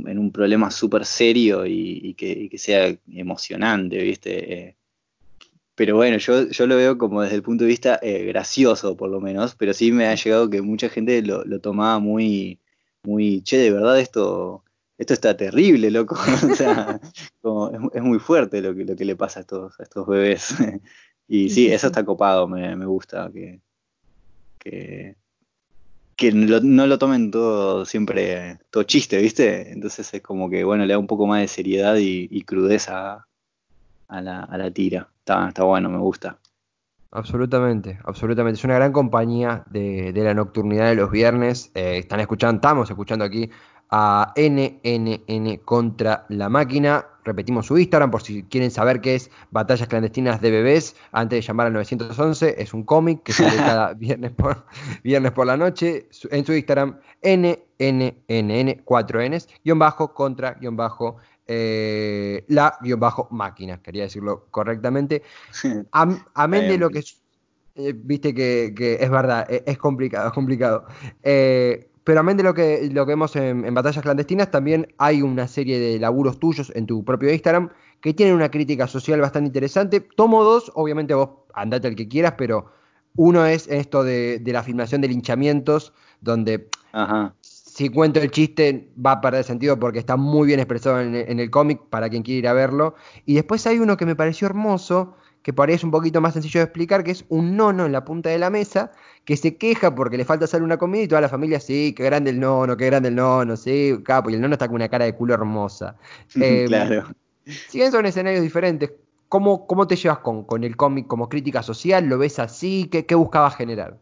un 0.05 0.31
problema 0.31 0.71
súper 0.71 1.05
serio 1.05 1.65
y, 1.65 2.13
que, 2.15 2.49
sea 2.57 2.95
emocionante, 3.11 3.97
¿viste? 3.97 4.53
Eh, 4.53 4.75
pero 5.75 5.95
bueno, 5.97 6.17
yo, 6.17 6.49
yo 6.49 6.67
lo 6.67 6.75
veo 6.77 6.97
como 6.97 7.21
desde 7.21 7.35
el 7.35 7.43
punto 7.43 7.63
de 7.63 7.69
vista 7.69 7.99
gracioso, 8.01 8.95
por 8.95 9.09
lo 9.09 9.19
menos, 9.19 9.55
pero 9.55 9.73
sí 9.73 9.91
me 9.91 10.07
ha 10.07 10.15
llegado 10.15 10.49
que 10.49 10.61
mucha 10.61 10.89
gente 10.89 11.21
lo, 11.23 11.43
lo 11.45 11.59
tomaba 11.59 11.99
muy, 11.99 12.59
muy, 13.03 13.41
che, 13.41 13.57
de 13.57 13.71
verdad 13.71 13.99
esto 13.99 14.63
esto 14.97 15.13
está 15.13 15.35
terrible, 15.35 15.89
loco. 15.91 16.15
o 16.51 16.55
sea, 16.55 16.99
es, 17.93 18.01
muy 18.01 18.19
fuerte 18.19 18.61
lo 18.61 18.75
que, 18.75 18.85
lo 18.85 18.95
que 18.95 19.05
le 19.05 19.15
pasa 19.15 19.39
a 19.39 19.41
estos, 19.41 19.79
a 19.79 19.83
estos 19.83 20.07
bebés. 20.07 20.55
y 21.27 21.49
sí, 21.49 21.71
eso 21.71 21.87
está 21.87 22.03
copado, 22.05 22.47
me, 22.47 22.85
gusta 22.85 23.29
que, 23.33 23.61
que, 24.59 25.15
que 26.15 26.31
no 26.31 26.87
lo 26.87 26.97
tomen 26.97 27.31
todo 27.31 27.85
siempre, 27.85 28.59
todo 28.69 28.83
chiste, 28.83 29.17
¿viste? 29.21 29.71
Entonces 29.71 30.13
es 30.13 30.21
como 30.21 30.49
que, 30.49 30.63
bueno, 30.63 30.85
le 30.85 30.93
da 30.93 30.99
un 30.99 31.07
poco 31.07 31.27
más 31.27 31.41
de 31.41 31.47
seriedad 31.47 31.95
y, 31.97 32.41
crudeza 32.43 33.27
a 34.07 34.21
la, 34.21 34.43
a 34.43 34.57
la 34.57 34.71
tira. 34.71 35.09
Está, 35.19 35.47
está 35.47 35.63
bueno, 35.63 35.89
me 35.89 35.97
gusta. 35.97 36.37
Absolutamente, 37.15 37.99
absolutamente. 38.05 38.57
Es 38.57 38.63
una 38.63 38.73
gran 38.73 38.91
compañía 38.91 39.63
de, 39.69 40.11
la 40.15 40.33
nocturnidad 40.33 40.89
de 40.89 40.95
los 40.95 41.11
viernes. 41.11 41.69
Eh, 41.75 41.99
están 41.99 42.19
escuchando, 42.19 42.55
estamos 42.55 42.89
escuchando 42.89 43.23
aquí 43.23 43.51
a 43.89 44.33
NNN 44.35 45.57
contra 45.63 46.25
la 46.29 46.49
máquina. 46.49 47.05
Repetimos 47.23 47.67
su 47.67 47.77
Instagram 47.77 48.11
por 48.11 48.21
si 48.21 48.43
quieren 48.43 48.71
saber 48.71 48.99
qué 48.99 49.15
es 49.15 49.31
Batallas 49.51 49.87
Clandestinas 49.87 50.41
de 50.41 50.51
Bebés 50.51 50.95
antes 51.11 51.37
de 51.37 51.41
llamar 51.41 51.67
al 51.67 51.73
911. 51.73 52.55
Es 52.57 52.73
un 52.73 52.83
cómic 52.83 53.23
que 53.23 53.33
sale 53.33 53.55
cada 53.57 53.93
viernes 53.93 54.31
por, 54.31 54.65
viernes 55.03 55.31
por 55.31 55.47
la 55.47 55.55
noche. 55.55 56.09
En 56.31 56.45
su 56.45 56.53
Instagram, 56.53 56.99
NNNN, 57.21 58.81
4 58.83 59.29
Ns, 59.29 59.47
guion 59.63 59.79
bajo, 59.79 60.13
contra, 60.13 60.53
guion 60.55 60.75
bajo, 60.75 61.17
eh, 61.47 62.43
la 62.49 62.77
guion 62.81 62.99
bajo 62.99 63.27
máquina. 63.31 63.81
Quería 63.81 64.03
decirlo 64.03 64.47
correctamente. 64.51 65.23
Amén 65.91 66.67
de 66.67 66.77
lo 66.77 66.89
que... 66.89 67.03
Eh, 67.75 67.93
viste 67.95 68.35
que, 68.35 68.97
es 68.99 69.09
verdad, 69.09 69.47
e, 69.49 69.63
es, 69.65 69.79
complicado, 69.79 70.27
es 70.27 70.33
complicado. 70.33 70.85
Eh, 71.23 71.89
pero 72.03 72.19
amén 72.19 72.37
de 72.37 72.43
lo 72.43 72.53
que, 72.53 72.89
lo 72.91 73.05
que 73.05 73.11
vemos 73.11 73.35
en, 73.35 73.73
Batallas 73.73 74.03
Clandestinas, 74.03 74.51
también 74.51 74.93
hay 74.97 75.21
una 75.21 75.47
serie 75.47 75.79
de 75.79 75.99
laburos 75.99 76.39
tuyos 76.39 76.71
en 76.75 76.85
tu 76.85 77.03
propio 77.05 77.31
Instagram 77.31 77.69
que 78.01 78.13
tienen 78.13 78.35
una 78.35 78.51
crítica 78.51 78.87
social 78.87 79.21
bastante 79.21 79.47
interesante. 79.47 80.01
Tomo 80.01 80.43
dos, 80.43 80.71
obviamente 80.75 81.13
vos 81.13 81.29
andate 81.53 81.87
el 81.87 81.95
que 81.95 82.09
quieras, 82.09 82.33
pero 82.37 82.65
uno 83.15 83.45
es 83.45 83.67
esto 83.67 84.03
de, 84.03 84.41
la 84.45 84.63
filmación 84.63 84.99
de 84.99 85.07
linchamientos, 85.07 85.93
donde 86.19 86.67
si 87.41 87.89
cuento 87.89 88.19
el 88.19 88.31
chiste 88.31 88.91
va 89.03 89.13
a 89.13 89.21
perder 89.21 89.45
sentido 89.45 89.79
porque 89.79 89.99
está 89.99 90.17
muy 90.17 90.47
bien 90.47 90.59
expresado 90.59 90.99
en, 90.99 91.15
en 91.15 91.39
el 91.39 91.49
cómic 91.49 91.81
para 91.89 92.09
quien 92.09 92.23
quiera 92.23 92.39
ir 92.39 92.47
a 92.49 92.53
verlo. 92.53 92.95
Y 93.25 93.35
después 93.35 93.65
hay 93.65 93.79
uno 93.79 93.95
que 93.95 94.05
me 94.05 94.15
pareció 94.15 94.47
hermoso, 94.47 95.15
que 95.41 95.53
por 95.53 95.69
ahí 95.69 95.75
es 95.75 95.83
un 95.83 95.91
poquito 95.91 96.19
más 96.19 96.33
sencillo 96.33 96.59
de 96.59 96.65
explicar, 96.65 97.03
que 97.03 97.11
es 97.11 97.25
un 97.29 97.55
nono 97.55 97.85
en 97.85 97.93
la 97.93 98.03
punta 98.03 98.29
de 98.29 98.39
la 98.39 98.49
mesa 98.49 98.91
que 99.25 99.37
se 99.37 99.55
queja 99.55 99.93
porque 99.95 100.17
le 100.17 100.25
falta 100.25 100.45
hacer 100.45 100.61
una 100.61 100.77
comida 100.77 101.03
y 101.03 101.07
toda 101.07 101.21
la 101.21 101.29
familia, 101.29 101.59
sí, 101.59 101.93
qué 101.95 102.03
grande 102.03 102.31
el 102.31 102.39
nono, 102.39 102.75
qué 102.75 102.87
grande 102.87 103.09
el 103.09 103.15
nono, 103.15 103.55
sí, 103.55 103.97
capo, 104.03 104.29
y 104.29 104.33
el 104.33 104.41
nono 104.41 104.53
está 104.53 104.67
con 104.67 104.75
una 104.75 104.89
cara 104.89 105.05
de 105.05 105.15
culo 105.15 105.33
hermosa. 105.33 105.95
Em, 106.35 106.67
claro. 106.67 107.07
Si 107.45 107.77
bien 107.77 107.91
son 107.91 108.05
escenarios 108.05 108.41
diferentes, 108.41 108.91
¿cómo, 109.29 109.67
cómo 109.67 109.87
te 109.87 109.95
llevas 109.95 110.19
con, 110.19 110.43
con 110.43 110.63
el 110.63 110.75
cómic 110.75 111.07
como 111.07 111.29
crítica 111.29 111.61
social? 111.63 112.05
¿Lo 112.05 112.17
ves 112.17 112.39
así? 112.39 112.87
¿Qué, 112.91 113.05
qué 113.05 113.15
buscabas 113.15 113.55
generar? 113.55 113.97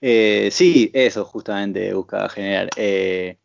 Eh, 0.00 0.48
sí, 0.50 0.90
eso 0.94 1.24
justamente 1.24 1.92
buscaba 1.94 2.28
generar. 2.28 2.68
Eh, 2.76 3.36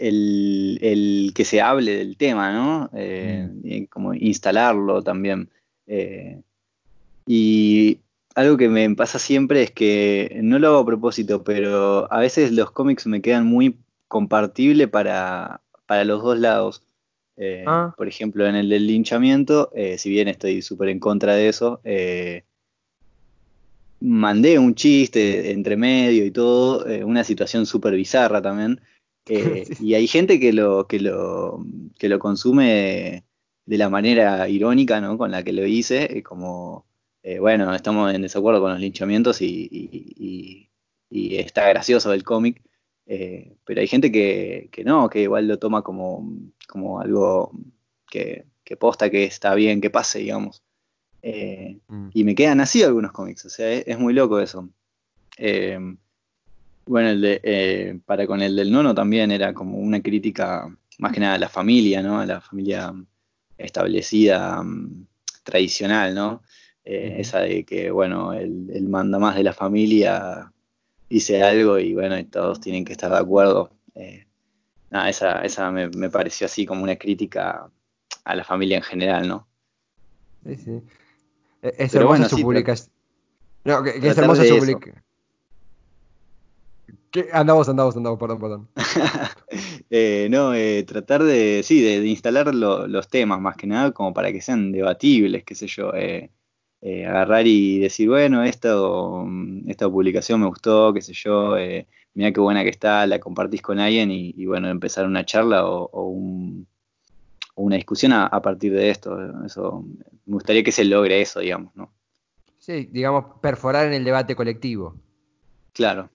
el, 0.00 1.32
que 1.34 1.44
se 1.44 1.60
hable 1.60 1.96
del 1.96 2.16
tema, 2.16 2.52
¿no? 2.52 2.90
Eh, 2.94 3.48
mm. 3.52 3.84
como 3.84 4.14
instalarlo 4.14 5.02
también. 5.02 5.50
Eh, 5.86 6.40
y 7.26 7.98
algo 8.34 8.56
que 8.56 8.68
me 8.68 8.88
pasa 8.94 9.18
siempre 9.18 9.62
es 9.62 9.70
que 9.70 10.38
no 10.42 10.58
lo 10.58 10.68
hago 10.68 10.78
a 10.78 10.86
propósito, 10.86 11.42
pero 11.44 12.12
a 12.12 12.20
veces 12.20 12.52
los 12.52 12.70
cómics 12.70 13.06
me 13.06 13.20
quedan 13.20 13.46
muy 13.46 13.76
compartibles 14.08 14.88
para, 14.88 15.60
los 16.04 16.22
dos 16.22 16.38
lados. 16.38 16.82
Eh, 17.36 17.64
ah. 17.66 17.94
Por 17.96 18.08
ejemplo, 18.08 18.46
en 18.46 18.54
el 18.54 18.68
del 18.68 18.86
linchamiento, 18.86 19.70
eh, 19.74 19.98
si 19.98 20.10
bien 20.10 20.28
estoy 20.28 20.62
súper 20.62 20.90
en 20.90 21.00
contra 21.00 21.34
de 21.34 21.48
eso, 21.48 21.80
mandé 24.00 24.58
un 24.58 24.74
chiste 24.74 25.50
entre 25.50 25.76
medio 25.76 26.24
y 26.24 26.30
todo, 26.30 26.84
una 27.04 27.24
situación 27.24 27.66
súper 27.66 27.94
bizarra 27.94 28.40
también. 28.42 28.80
Y 29.80 29.94
hay 29.94 30.06
gente 30.06 30.40
que 30.40 30.52
lo, 30.52 30.86
que 30.86 30.98
lo, 30.98 31.64
que 31.98 32.08
lo 32.08 32.18
consume 32.18 33.24
de 33.66 33.78
la 33.78 33.88
manera 33.88 34.48
irónica 34.48 35.00
¿no? 35.00 35.16
con 35.16 35.30
la 35.30 35.44
que 35.44 35.52
lo 35.52 35.64
hice, 35.64 36.18
eh, 36.18 36.22
como, 36.22 36.84
eh, 37.22 37.38
bueno, 37.38 37.74
estamos 37.74 38.12
en 38.14 38.22
desacuerdo 38.22 38.60
con 38.60 38.70
los 38.70 38.80
linchamientos 38.80 39.40
y, 39.42 40.68
está 41.10 41.68
gracioso 41.68 42.12
el 42.12 42.22
cómic, 42.22 42.62
eh, 43.06 43.56
pero 43.64 43.80
hay 43.80 43.88
gente 43.88 44.12
que, 44.12 44.70
no, 44.84 45.08
que 45.08 45.22
igual 45.22 45.48
lo 45.48 45.58
toma 45.58 45.82
como, 45.82 46.32
como 46.68 47.00
algo 47.00 47.52
que, 48.08 48.46
posta 48.78 49.10
que 49.10 49.24
está 49.24 49.54
bien 49.54 49.80
que 49.80 49.90
pase, 49.90 50.20
digamos. 50.20 50.62
Mm. 51.22 52.10
Y 52.14 52.24
me 52.24 52.34
quedan 52.36 52.60
así 52.60 52.82
algunos 52.82 53.12
cómics, 53.12 53.44
o 53.44 53.50
sea, 53.50 53.70
es, 53.72 53.98
muy 53.98 54.14
loco 54.14 54.40
eso. 54.40 54.68
bueno, 56.86 57.08
el 57.10 57.20
de, 57.20 58.00
para 58.06 58.26
con 58.26 58.40
el 58.42 58.54
del 58.54 58.70
nono 58.70 58.94
también 58.94 59.32
era 59.32 59.52
como 59.52 59.78
una 59.78 60.00
crítica 60.00 60.72
más 61.00 61.12
que 61.12 61.20
nada 61.20 61.34
a 61.34 61.38
la 61.38 61.48
familia, 61.48 62.02
¿no? 62.02 62.20
A 62.20 62.26
la 62.26 62.40
familia 62.40 62.94
establecida 63.58 64.62
mm, 64.62 65.06
tradicional, 65.42 66.14
¿no? 66.14 66.42
Eh, 66.90 67.20
esa 67.20 67.38
de 67.38 67.62
que, 67.62 67.92
bueno, 67.92 68.32
el, 68.32 68.82
manda 68.88 69.20
más 69.20 69.36
de 69.36 69.44
la 69.44 69.52
familia 69.52 70.52
dice 71.08 71.40
algo 71.40 71.78
y, 71.78 71.94
bueno, 71.94 72.16
todos 72.26 72.58
tienen 72.60 72.84
que 72.84 72.90
estar 72.90 73.12
de 73.12 73.18
acuerdo. 73.18 73.70
Eh, 73.94 74.26
nada, 74.90 75.08
esa, 75.08 75.44
esa 75.44 75.70
me, 75.70 76.10
pareció 76.10 76.46
así 76.46 76.66
como 76.66 76.82
una 76.82 76.96
crítica 76.96 77.70
a 78.24 78.34
la 78.34 78.42
familia 78.42 78.78
en 78.78 78.82
general, 78.82 79.28
¿no? 79.28 79.46
Sí, 80.44 80.56
sí. 80.56 80.82
E, 81.62 81.74
es 81.78 81.94
hermosa 81.94 82.28
su 82.28 82.40
publicación. 82.40 82.90
No, 83.62 83.84
que, 83.84 83.90
es 83.90 84.18
hermosa 84.18 84.44
su 84.44 84.58
publicación. 84.58 85.00
Andamos, 87.32 87.68
andamos, 87.68 87.96
andamos, 87.96 88.18
perdón, 88.18 88.40
perdón. 88.40 88.68
Eh, 89.92 90.28
no, 90.30 90.54
eh, 90.54 90.84
tratar 90.84 91.24
de, 91.24 91.62
sí, 91.64 91.82
de, 91.82 92.06
instalar 92.06 92.54
los 92.54 93.08
temas 93.08 93.40
más 93.40 93.56
que 93.56 93.66
nada 93.66 93.90
como 93.90 94.14
para 94.14 94.30
que 94.30 94.40
sean 94.40 94.70
debatibles, 94.70 95.42
qué 95.42 95.56
sé 95.56 95.66
yo. 95.66 95.92
Eh, 95.94 96.30
agarrar 96.82 97.46
y 97.46 97.78
decir, 97.78 98.08
bueno, 98.08 98.42
esto, 98.42 99.26
esta 99.66 99.88
publicación 99.88 100.40
me 100.40 100.46
gustó, 100.46 100.94
qué 100.94 101.02
sé 101.02 101.12
yo, 101.12 101.56
mira 102.14 102.32
qué 102.32 102.40
buena 102.40 102.62
que 102.62 102.70
está, 102.70 103.06
la 103.06 103.18
compartís 103.18 103.62
con 103.62 103.78
alguien 103.78 104.10
y, 104.10 104.46
bueno, 104.46 104.68
empezar 104.68 105.06
una 105.06 105.24
charla 105.24 105.66
o, 105.66 106.12
una 107.56 107.76
discusión 107.76 108.12
a, 108.12 108.26
a, 108.26 108.40
partir 108.40 108.72
de 108.72 108.88
esto. 108.90 109.18
Eso, 109.44 109.84
me 110.24 110.34
gustaría 110.34 110.64
que 110.64 110.72
se 110.72 110.84
logre 110.84 111.20
eso, 111.20 111.40
digamos, 111.40 111.76
¿no? 111.76 111.92
Sí, 112.58 112.88
digamos, 112.92 113.38
perforar 113.40 113.86
en 113.86 113.94
el 113.94 114.04
debate 114.04 114.36
colectivo. 114.36 114.94
Claro. 115.72 116.10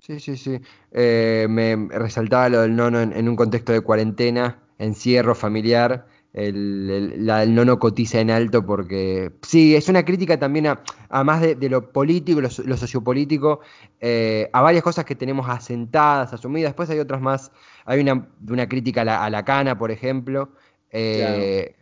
Sí, 0.00 0.20
sí, 0.20 0.36
sí. 0.36 0.60
Eh, 0.92 1.46
me 1.48 1.88
resaltaba 1.90 2.48
lo 2.48 2.60
del 2.62 2.76
nono 2.76 3.00
en, 3.00 3.28
un 3.28 3.36
contexto 3.36 3.72
de 3.72 3.80
cuarentena, 3.80 4.58
encierro 4.78 5.34
familiar. 5.34 6.06
El, 6.34 7.26
nono 7.54 7.78
cotiza 7.78 8.20
en 8.20 8.30
alto 8.30 8.64
porque 8.64 9.32
sí, 9.42 9.74
es 9.74 9.88
una 9.88 10.04
crítica 10.04 10.38
también 10.38 10.66
a, 10.66 11.24
más 11.24 11.40
de, 11.40 11.68
lo 11.68 11.90
político, 11.90 12.40
lo, 12.40 12.76
sociopolítico, 12.76 13.60
eh, 14.00 14.50
a 14.52 14.60
varias 14.60 14.84
cosas 14.84 15.04
que 15.04 15.14
tenemos 15.14 15.48
asentadas, 15.48 16.32
asumidas. 16.32 16.70
Después 16.70 16.90
hay 16.90 16.98
otras 16.98 17.20
más, 17.20 17.50
hay 17.84 18.00
una, 18.00 18.28
una 18.48 18.68
crítica 18.68 19.02
a 19.02 19.30
la, 19.30 19.44
cana, 19.44 19.78
por 19.78 19.90
ejemplo. 19.90 20.50
Eh, 20.90 21.76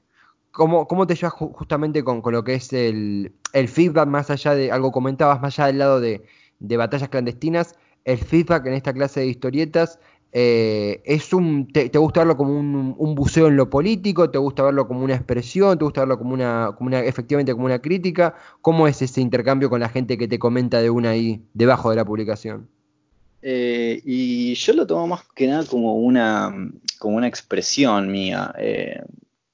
¿cómo, 0.52 1.06
te 1.06 1.14
llevas 1.14 1.34
justamente 1.34 2.02
con, 2.04 2.22
lo 2.24 2.44
que 2.44 2.54
es 2.54 2.72
el, 2.72 3.34
feedback 3.52 4.08
más 4.08 4.30
allá 4.30 4.54
de, 4.54 4.70
algo 4.70 4.92
comentabas, 4.92 5.40
más 5.40 5.58
allá 5.58 5.66
del 5.66 5.78
lado 5.78 6.00
de, 6.00 6.24
de 6.60 6.76
batallas 6.76 7.08
clandestinas? 7.08 7.74
el 8.06 8.18
feedback 8.18 8.64
en 8.66 8.74
esta 8.74 8.92
clase 8.92 9.20
de 9.20 9.26
historietas 9.26 9.98
eh, 10.38 11.00
es 11.06 11.32
un 11.32 11.66
te, 11.72 11.88
gusta 11.96 12.20
verlo 12.20 12.36
como 12.36 12.58
un, 12.58 13.14
buceo 13.14 13.46
en 13.46 13.56
lo 13.56 13.70
político, 13.70 14.28
te 14.28 14.36
gusta 14.36 14.64
verlo 14.64 14.86
como 14.86 15.02
una 15.02 15.14
expresión, 15.14 15.78
te 15.78 15.84
gusta 15.86 16.02
verlo 16.02 16.18
como 16.18 16.34
una, 16.34 16.74
como 16.76 16.88
una, 16.88 17.00
efectivamente 17.00 17.54
como 17.54 17.64
una 17.64 17.78
crítica. 17.78 18.34
¿Cómo 18.60 18.86
es 18.86 19.00
ese 19.00 19.22
intercambio 19.22 19.70
con 19.70 19.80
la 19.80 19.88
gente 19.88 20.18
que 20.18 20.28
te 20.28 20.38
comenta 20.38 20.82
de 20.82 20.90
una 20.90 21.08
ahí 21.08 21.40
debajo 21.54 21.88
de 21.88 21.96
la 21.96 22.04
publicación? 22.04 22.68
Eh, 23.40 24.02
y 24.04 24.52
yo 24.52 24.74
lo 24.74 24.86
tomo 24.86 25.06
más 25.06 25.22
que 25.34 25.46
nada 25.46 25.64
como 25.64 25.94
una, 25.94 26.54
como 26.98 27.16
una 27.16 27.28
expresión 27.28 28.12
mía. 28.12 28.52
Eh, 28.58 29.00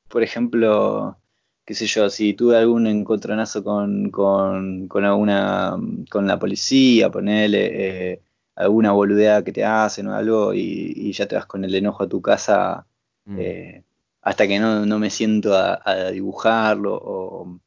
por 0.08 0.24
ejemplo, 0.24 1.16
qué 1.64 1.74
sé 1.74 1.86
yo, 1.86 2.10
si 2.10 2.34
tuve 2.34 2.56
algún 2.56 2.88
encontronazo 2.88 3.62
con, 3.62 4.10
con, 4.10 4.88
con 4.88 5.04
alguna, 5.04 5.76
con 6.10 6.26
la 6.26 6.40
policía, 6.40 7.08
ponele, 7.08 8.20
alguna 8.54 8.92
boludeada 8.92 9.44
que 9.44 9.52
te 9.52 9.64
hacen 9.64 10.08
o 10.08 10.14
algo 10.14 10.54
y, 10.54 11.12
ya 11.12 11.26
te 11.26 11.36
vas 11.36 11.46
con 11.46 11.64
el 11.64 11.74
enojo 11.74 12.04
a 12.04 12.08
tu 12.08 12.20
casa 12.20 12.86
mm. 13.24 13.36
eh, 13.38 13.82
hasta 14.22 14.46
que 14.46 14.58
no, 14.58 14.98
me 14.98 15.10
siento 15.10 15.56
a, 15.56 16.10
dibujarlo 16.10 16.94
o, 16.94 17.60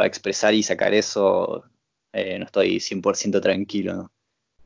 a 0.00 0.06
expresar 0.06 0.54
y 0.54 0.62
sacar 0.62 0.94
eso, 0.94 1.64
eh, 2.12 2.38
no 2.38 2.46
estoy 2.46 2.80
100% 2.80 3.40
tranquilo, 3.40 3.94
¿no? 3.94 4.10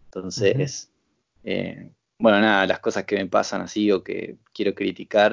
Entonces, 0.06 0.90
eh, 1.44 1.90
bueno, 2.18 2.40
nada, 2.40 2.66
las 2.66 2.78
cosas 2.78 3.04
que 3.04 3.16
me 3.16 3.26
pasan 3.26 3.60
así 3.60 3.92
o 3.92 4.02
que 4.02 4.36
quiero 4.54 4.74
criticar, 4.74 5.32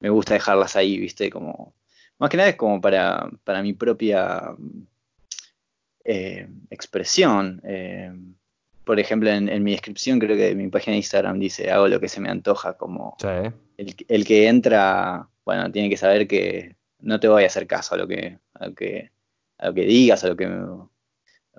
me 0.00 0.10
gusta 0.10 0.34
dejarlas 0.34 0.74
ahí, 0.74 0.98
¿viste? 0.98 1.30
Como, 1.30 1.74
más 2.18 2.28
que 2.28 2.36
nada 2.36 2.48
es 2.48 2.56
como 2.56 2.80
para, 2.80 3.30
para 3.44 3.62
mi 3.62 3.74
propia 3.74 4.56
expresión. 6.70 7.62
Por 8.88 8.98
ejemplo, 8.98 9.28
en, 9.28 9.62
mi 9.62 9.72
descripción, 9.72 10.18
creo 10.18 10.34
que 10.34 10.54
mi 10.54 10.68
página 10.68 10.92
de 10.92 11.00
Instagram 11.00 11.38
dice, 11.38 11.70
hago 11.70 11.88
lo 11.88 12.00
que 12.00 12.08
se 12.08 12.22
me 12.22 12.30
antoja, 12.30 12.72
como 12.72 13.18
el, 13.76 14.24
que 14.24 14.48
entra, 14.48 15.28
bueno, 15.44 15.70
tiene 15.70 15.90
que 15.90 15.98
saber 15.98 16.26
que 16.26 16.74
no 17.00 17.20
te 17.20 17.28
voy 17.28 17.42
a 17.42 17.48
hacer 17.48 17.66
caso 17.66 17.96
a 17.96 17.98
lo 17.98 18.08
que, 18.08 18.38
a 18.54 18.68
lo 18.68 18.74
que, 18.74 19.10
a 19.58 19.66
lo 19.66 19.74
que 19.74 19.82
digas, 19.82 20.24
a 20.24 20.28
lo 20.28 20.36
que, 20.36 20.46
lo 20.46 20.90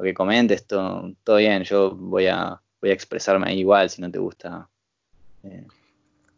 que 0.02 0.14
comentes, 0.16 0.66
todo, 0.66 1.14
todo 1.24 1.36
bien, 1.36 1.62
yo 1.66 1.92
voy 1.96 2.26
a, 2.26 2.60
voy 2.82 2.90
a 2.90 2.94
expresarme 2.94 3.54
igual 3.54 3.92
si 3.92 4.02
no 4.02 4.10
te 4.10 4.18
gusta. 4.18 4.68
Eh, 5.44 5.68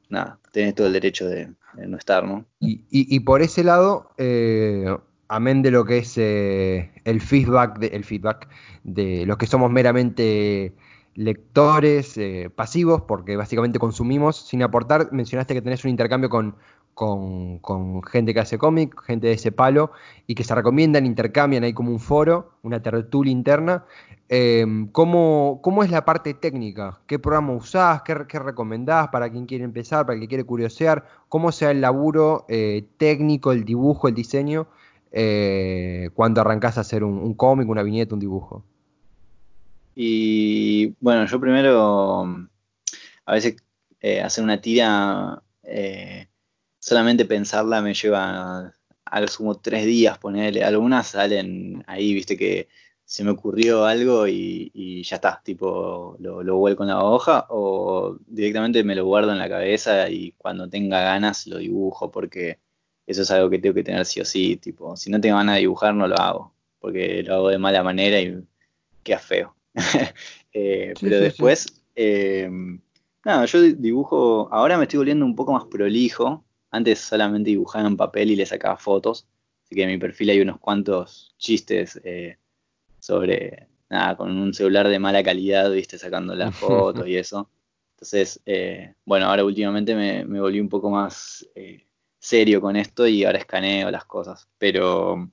nada, 0.09 0.39
tenés 0.51 0.75
todo 0.75 0.87
el 0.87 0.93
derecho 0.93 1.25
de, 1.25 1.53
no 1.87 1.95
estar, 1.95 2.25
¿no? 2.25 2.43
Y, 2.59 3.19
por 3.21 3.41
ese 3.41 3.63
lado, 3.63 4.11
eh, 4.17 4.93
amén 5.31 5.61
de 5.61 5.71
lo 5.71 5.85
que 5.85 5.99
es 5.99 6.17
eh, 6.17 6.91
el 7.05 7.21
feedback, 7.21 7.79
de, 7.79 7.87
el 7.87 8.03
feedback 8.03 8.49
de 8.83 9.25
los 9.25 9.37
que 9.37 9.47
somos 9.47 9.71
meramente 9.71 10.73
lectores 11.15 12.17
eh, 12.17 12.49
pasivos, 12.53 13.03
porque 13.03 13.37
básicamente 13.37 13.79
consumimos 13.79 14.47
sin 14.47 14.61
aportar. 14.61 15.11
Mencionaste 15.13 15.53
que 15.53 15.61
tenés 15.61 15.85
un 15.85 15.91
intercambio 15.91 16.29
con, 16.29 16.55
con, 16.93 18.03
gente 18.03 18.33
que 18.33 18.41
hace 18.41 18.57
cómic, 18.57 19.01
gente 19.03 19.27
de 19.27 19.33
ese 19.33 19.53
palo, 19.53 19.91
y 20.27 20.35
que 20.35 20.43
se 20.43 20.53
recomiendan, 20.53 21.05
intercambian, 21.05 21.63
hay 21.63 21.73
como 21.73 21.91
un 21.91 21.99
foro, 21.99 22.51
una 22.61 22.81
tertulia 22.81 23.31
interna. 23.31 23.85
Eh, 24.27 24.65
¿cómo, 24.91 25.61
es 25.83 25.91
la 25.91 26.03
parte 26.03 26.33
técnica? 26.33 26.99
¿Qué 27.07 27.19
programa 27.19 27.53
usás? 27.53 28.01
¿Qué, 28.03 28.15
recomendás 28.15 29.07
para 29.09 29.29
quien 29.29 29.45
quiere 29.45 29.63
empezar, 29.63 30.05
para 30.05 30.17
quien 30.17 30.27
quiere 30.27 30.43
curiosear? 30.43 31.05
¿Cómo 31.29 31.53
sea 31.53 31.71
el 31.71 31.79
laburo 31.79 32.45
eh, 32.49 32.85
técnico, 32.97 33.53
el 33.53 33.63
dibujo, 33.63 34.09
el 34.09 34.15
diseño, 34.15 34.67
cuando 35.11 36.41
arrancás 36.41 36.77
a 36.77 36.81
hacer 36.81 37.03
un, 37.03 37.33
cómic, 37.33 37.67
una 37.67 37.83
viñeta, 37.83 38.15
un 38.15 38.19
dibujo? 38.19 38.63
Y 39.95 40.95
bueno, 40.99 41.25
yo 41.25 41.39
primero, 41.39 42.47
a 43.25 43.33
veces 43.33 43.57
eh, 43.99 44.21
hacer 44.21 44.43
una 44.43 44.61
tira, 44.61 45.43
eh, 45.63 46.27
solamente 46.79 47.25
pensarla 47.25 47.81
me 47.81 47.93
lleva 47.93 48.73
a 49.05 49.21
lo 49.21 49.27
sumo 49.27 49.55
tres 49.59 49.85
días 49.85 50.17
ponerle. 50.17 50.63
Algunas 50.63 51.07
salen 51.07 51.83
ahí, 51.87 52.13
viste 52.13 52.37
que 52.37 52.69
se 53.05 53.23
me 53.25 53.31
ocurrió 53.31 53.85
algo 53.85 54.27
y, 54.27 55.03
ya 55.03 55.17
está, 55.17 55.41
tipo 55.43 56.15
lo, 56.19 56.43
lo, 56.43 56.55
vuelco 56.57 56.83
en 56.83 56.89
la 56.89 57.03
hoja 57.03 57.45
o 57.49 58.17
directamente 58.25 58.83
me 58.85 58.95
lo 58.95 59.05
guardo 59.05 59.33
en 59.33 59.39
la 59.39 59.49
cabeza 59.49 60.09
y 60.09 60.31
cuando 60.37 60.69
tenga 60.69 61.01
ganas 61.01 61.45
lo 61.47 61.57
dibujo 61.57 62.09
porque 62.09 62.59
eso 63.07 63.23
es 63.23 63.31
algo 63.31 63.49
que 63.49 63.59
tengo 63.59 63.75
que 63.75 63.83
tener 63.83 64.05
sí 64.05 64.21
o 64.21 64.25
sí, 64.25 64.57
tipo, 64.57 64.95
si 64.95 65.09
no 65.09 65.19
tengo 65.19 65.37
ganas 65.37 65.55
de 65.55 65.61
dibujar 65.61 65.93
no 65.93 66.07
lo 66.07 66.15
hago 66.17 66.53
porque 66.81 67.23
lo 67.23 67.35
hago 67.35 67.49
de 67.49 67.59
mala 67.59 67.83
manera 67.83 68.19
y 68.19 68.43
queda 69.03 69.19
feo. 69.19 69.55
Eh, 70.53 70.93
pero 70.99 71.17
después, 71.21 71.81
eh, 71.95 72.49
nada, 73.23 73.45
yo 73.45 73.61
dibujo, 73.61 74.49
ahora 74.51 74.77
me 74.77 74.83
estoy 74.83 74.97
volviendo 74.97 75.23
un 75.23 75.33
poco 75.33 75.53
más 75.53 75.63
prolijo. 75.63 76.43
Antes 76.71 76.99
solamente 76.99 77.51
dibujaba 77.51 77.87
en 77.87 77.95
papel 77.95 78.31
y 78.31 78.35
le 78.35 78.45
sacaba 78.45 78.75
fotos. 78.75 79.29
Así 79.63 79.75
que 79.75 79.83
en 79.83 79.91
mi 79.91 79.97
perfil 79.97 80.31
hay 80.31 80.41
unos 80.41 80.59
cuantos 80.59 81.33
chistes 81.37 82.01
eh, 82.03 82.35
sobre, 82.99 83.69
nada, 83.89 84.17
con 84.17 84.37
un 84.37 84.53
celular 84.53 84.89
de 84.89 84.99
mala 84.99 85.23
calidad, 85.23 85.71
viste, 85.71 85.97
sacando 85.97 86.35
las 86.35 86.53
fotos 86.53 87.07
y 87.07 87.15
eso. 87.15 87.49
Entonces, 87.93 88.41
bueno, 89.05 89.27
ahora 89.27 89.45
últimamente 89.45 89.95
me, 89.95 90.25
me, 90.25 90.41
volví 90.41 90.59
un 90.59 90.67
poco 90.67 90.89
más 90.89 91.47
serio 92.21 92.61
con 92.61 92.77
esto 92.77 93.07
y 93.07 93.25
ahora 93.25 93.39
escaneo 93.39 93.91
las 93.91 94.05
cosas. 94.05 94.47
Pero 94.57 95.29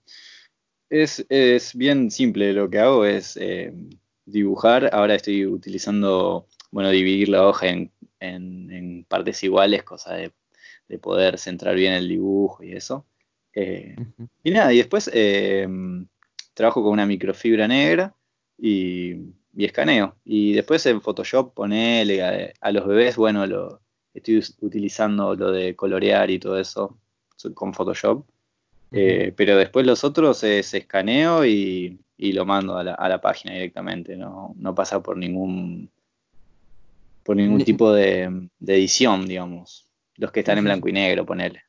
es, 0.91 1.25
es 1.29 1.77
bien 1.77 2.11
simple, 2.11 2.53
lo 2.53 2.69
que 2.69 2.79
hago 2.81 3.05
es 3.05 3.39
dibujar. 4.25 4.91
Ahora 4.93 5.15
estoy 5.15 5.47
utilizando, 5.47 6.47
bueno, 6.71 6.91
dividir 6.91 7.29
la 7.29 7.47
hoja 7.47 7.69
en, 7.69 7.93
en, 8.21 9.05
partes 9.09 9.43
iguales, 9.43 9.83
cosa 9.85 10.15
de, 10.15 10.33
poder 11.01 11.39
centrar 11.39 11.75
bien 11.75 11.93
el 11.93 12.09
dibujo 12.09 12.63
y 12.63 12.73
eso. 12.73 13.07
Eh, 13.55 13.97
y 14.43 14.51
nada, 14.51 14.73
y 14.73 14.79
después 14.79 15.11
eh, 15.13 15.67
trabajo 16.55 16.83
con 16.83 16.93
una 16.93 17.07
microfibra 17.07 17.69
negra 17.69 18.15
y, 18.57 19.13
y, 19.55 19.65
escaneo. 19.65 20.17
Y 20.25 20.55
después 20.55 20.85
en 20.87 21.01
Photoshop 21.01 21.55
ponele 21.55 22.53
a, 22.61 22.73
los 22.73 22.87
bebés, 22.87 23.17
bueno, 23.17 23.47
lo, 23.47 23.81
estoy 24.19 24.43
utilizando 24.61 25.35
lo 25.35 25.51
de 25.51 25.75
colorear 25.75 26.31
y 26.31 26.39
todo 26.39 26.59
eso 26.59 26.97
con 27.55 27.73
Photoshop. 27.73 28.25
Eh, 28.91 29.33
pero 29.37 29.57
después 29.57 29.87
los 29.87 30.03
otros 30.03 30.43
es 30.45 30.73
escaneo 30.73 31.45
y, 31.45 31.99
y 32.17 32.33
lo 32.33 32.47
mando 32.47 32.77
a 32.77 32.85
la, 32.85 32.95
a 32.95 33.09
la 33.09 33.21
página 33.21 33.55
directamente, 33.55 34.17
no, 34.17 34.55
no, 34.57 34.75
pasa 34.75 35.03
por 35.03 35.17
ningún 35.17 35.91
por 37.23 37.37
ningún 37.37 37.63
tipo 37.63 37.93
de, 37.93 38.49
edición, 38.67 39.27
digamos. 39.27 39.87
Los 40.17 40.33
que 40.33 40.41
están 40.41 40.57
en 40.57 40.65
blanco 40.65 40.89
y 40.89 40.93
negro, 40.93 41.27
ponele. 41.27 41.63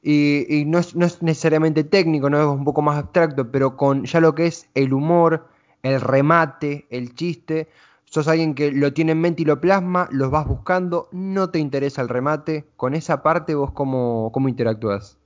Y, 0.00 0.60
y 0.60 0.64
no, 0.64 0.78
es, 0.78 0.94
no, 0.94 1.04
es, 1.04 1.20
necesariamente 1.22 1.82
técnico, 1.82 2.30
no 2.30 2.40
es 2.40 2.46
un 2.46 2.64
poco 2.64 2.80
más 2.80 2.96
abstracto, 2.96 3.50
pero 3.50 3.76
con 3.76 4.04
ya 4.04 4.20
lo 4.20 4.34
que 4.34 4.46
es 4.46 4.68
el 4.74 4.92
humor, 4.92 5.48
el 5.82 6.00
remate, 6.00 6.86
el 6.90 7.16
chiste, 7.16 7.68
sos 8.14 8.28
alguien 8.28 8.54
que 8.54 8.70
lo 8.70 8.92
tiene 8.92 9.10
en 9.10 9.20
mente 9.20 9.42
y 9.42 9.44
lo 9.44 9.60
plasma, 9.60 10.08
los 10.12 10.30
vas 10.30 10.46
buscando, 10.46 11.08
no 11.10 11.50
te 11.50 11.58
interesa 11.58 12.00
el 12.00 12.08
remate, 12.08 12.64
con 12.76 12.94
esa 12.94 13.24
parte 13.24 13.56
vos 13.56 13.72
cómo, 13.72 14.30
cómo 14.32 14.48
interactúas. 14.48 15.18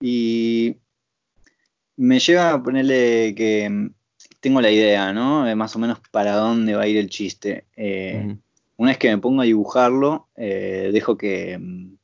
Y 0.00 0.76
me 1.98 2.18
lleva 2.18 2.54
a 2.54 2.62
ponerle 2.62 3.34
que 3.36 3.68
mm, 3.68 3.90
tengo 4.40 4.62
la 4.62 4.70
idea, 4.70 5.12
¿no? 5.12 5.44
De 5.44 5.54
más 5.54 5.76
o 5.76 5.78
menos 5.78 6.00
para 6.10 6.36
dónde 6.36 6.74
va 6.74 6.84
a 6.84 6.88
ir 6.88 6.96
el 6.96 7.10
chiste. 7.10 7.66
Eh, 7.76 8.34
una 8.78 8.92
vez 8.92 8.98
que 8.98 9.10
me 9.10 9.18
pongo 9.18 9.42
a 9.42 9.44
dibujarlo, 9.44 10.28
eh, 10.36 10.88
dejo 10.94 11.18
que 11.18 11.58
mm, 11.58 11.96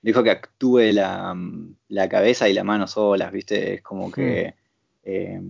dejo 0.00 0.22
que 0.22 0.30
actúe 0.30 0.92
mm, 0.92 1.74
la, 1.88 2.08
cabeza 2.08 2.48
y 2.48 2.52
la 2.52 2.62
mano 2.62 2.86
solas, 2.86 3.32
¿viste? 3.32 3.74
Es 3.74 3.82
como 3.82 4.12
que 4.12 4.54
eh, 5.02 5.40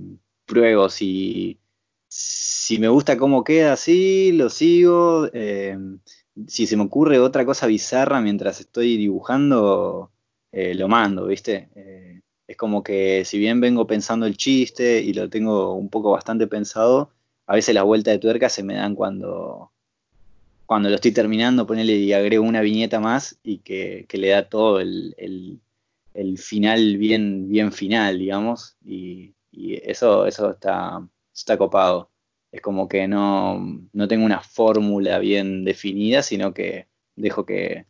pruebo 0.47 0.89
si, 0.89 1.59
si 2.65 2.79
me 2.79 2.89
gusta 2.89 3.19
cómo 3.19 3.45
queda 3.45 3.75
así, 3.75 4.33
lo 4.33 4.49
sigo. 4.49 5.29
si 6.47 6.67
se 6.67 6.77
me 6.79 6.85
ocurre 6.85 7.19
otra 7.19 7.45
cosa 7.45 7.67
bizarra 7.67 8.23
mientras 8.23 8.59
estoy 8.61 8.97
dibujando, 8.97 10.11
lo 10.51 10.89
mando, 10.89 11.27
¿viste? 11.27 11.69
es 12.47 12.57
como 12.57 12.83
que 12.83 13.25
si 13.27 13.39
bien 13.39 13.61
vengo 13.61 13.87
pensando 13.87 14.25
el 14.25 14.39
chiste 14.39 15.01
y 15.03 15.13
lo 15.13 15.29
tengo 15.29 15.75
un 15.75 15.91
poco 15.91 16.13
bastante 16.13 16.47
pensado, 16.47 17.11
a 17.47 17.55
veces 17.55 17.75
las 17.75 17.85
vueltas 17.85 18.15
de 18.15 18.19
tuerca 18.19 18.49
se 18.49 18.63
me 18.63 18.77
dan 18.77 18.95
cuando, 18.95 19.71
cuando 20.65 20.89
lo 20.89 20.95
estoy 20.95 21.13
terminando, 21.13 21.67
ponerle 21.67 21.97
y 21.97 22.15
agrego 22.15 22.47
una 22.47 22.63
viñeta 22.63 22.99
más 22.99 23.39
y 23.43 23.59
que, 23.59 24.07
le 24.11 24.29
da 24.29 24.49
todo 24.49 24.81
el, 24.81 25.61
final 26.39 26.97
bien, 26.97 27.51
bien 27.51 27.73
final, 27.73 28.19
digamos, 28.19 28.79
y, 28.83 29.35
eso, 29.53 30.27
eso 30.27 30.51
está, 30.53 31.07
está 31.35 31.59
copado. 31.59 32.11
Es 32.55 32.61
como 32.61 32.89
que 32.89 33.09
no, 33.09 33.81
no 33.93 34.07
tengo 34.07 34.25
una 34.25 34.41
fórmula 34.41 35.19
bien 35.19 35.65
definida, 35.65 36.23
sino 36.23 36.55
que 36.55 36.87
dejo 37.17 37.45
que, 37.45 37.85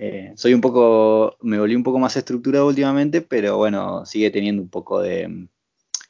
eh, 0.00 0.32
soy 0.34 0.54
un 0.54 0.60
poco, 0.60 1.36
me 1.42 1.56
volví 1.56 1.76
un 1.76 1.84
poco 1.84 2.00
más 2.00 2.16
estructurado 2.16 2.66
últimamente, 2.66 3.22
pero 3.22 3.56
bueno, 3.56 4.04
sigue 4.04 4.32
teniendo 4.32 4.60
un 4.60 4.68
poco 4.68 5.00
de, 5.00 5.46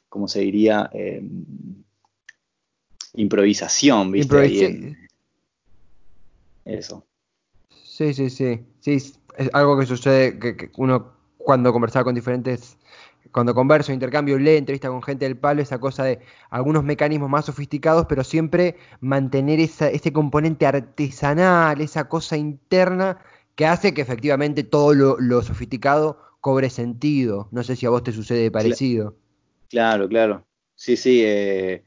¿cómo 0.09 0.27
se 0.27 0.39
diría? 0.39 0.89
Eh, 0.91 1.21
improvisación, 3.13 4.11
¿viste? 4.11 4.97
Eso. 6.65 7.05
Sí, 7.83 8.15
sí, 8.15 8.31
sí. 8.31 8.65
Sí, 8.79 8.93
es 8.93 9.19
algo 9.53 9.79
que 9.79 9.85
sucede 9.85 10.39
que, 10.39 10.71
uno 10.77 11.13
cuando 11.37 11.71
conversaba 11.71 12.05
con 12.05 12.15
diferentes 12.15 12.78
cuando 13.31 13.53
converso, 13.53 13.93
intercambio, 13.93 14.37
lee, 14.39 14.57
entrevista 14.57 14.89
con 14.89 15.03
gente 15.03 15.25
del 15.25 15.37
palo, 15.37 15.61
esa 15.61 15.79
cosa 15.79 16.03
de 16.03 16.19
algunos 16.49 16.83
mecanismos 16.83 17.29
más 17.29 17.45
sofisticados, 17.45 18.05
pero 18.07 18.23
siempre 18.23 18.75
mantener 19.01 19.59
esa, 19.59 19.89
ese 19.89 20.11
componente 20.11 20.65
artesanal, 20.65 21.81
esa 21.81 22.07
cosa 22.09 22.37
interna 22.37 23.19
que 23.55 23.65
hace 23.65 23.93
que 23.93 24.01
efectivamente 24.01 24.63
todo 24.63 24.93
lo, 24.93 25.41
sofisticado 25.41 26.17
cobre 26.41 26.69
sentido. 26.69 27.49
No 27.51 27.63
sé 27.63 27.75
si 27.75 27.85
a 27.85 27.89
vos 27.89 28.03
te 28.03 28.13
sucede 28.13 28.49
parecido. 28.51 29.15
Claro, 29.69 30.07
claro. 30.07 30.45
Sí, 30.75 30.95
sí. 30.95 31.21
Eh, 31.25 31.83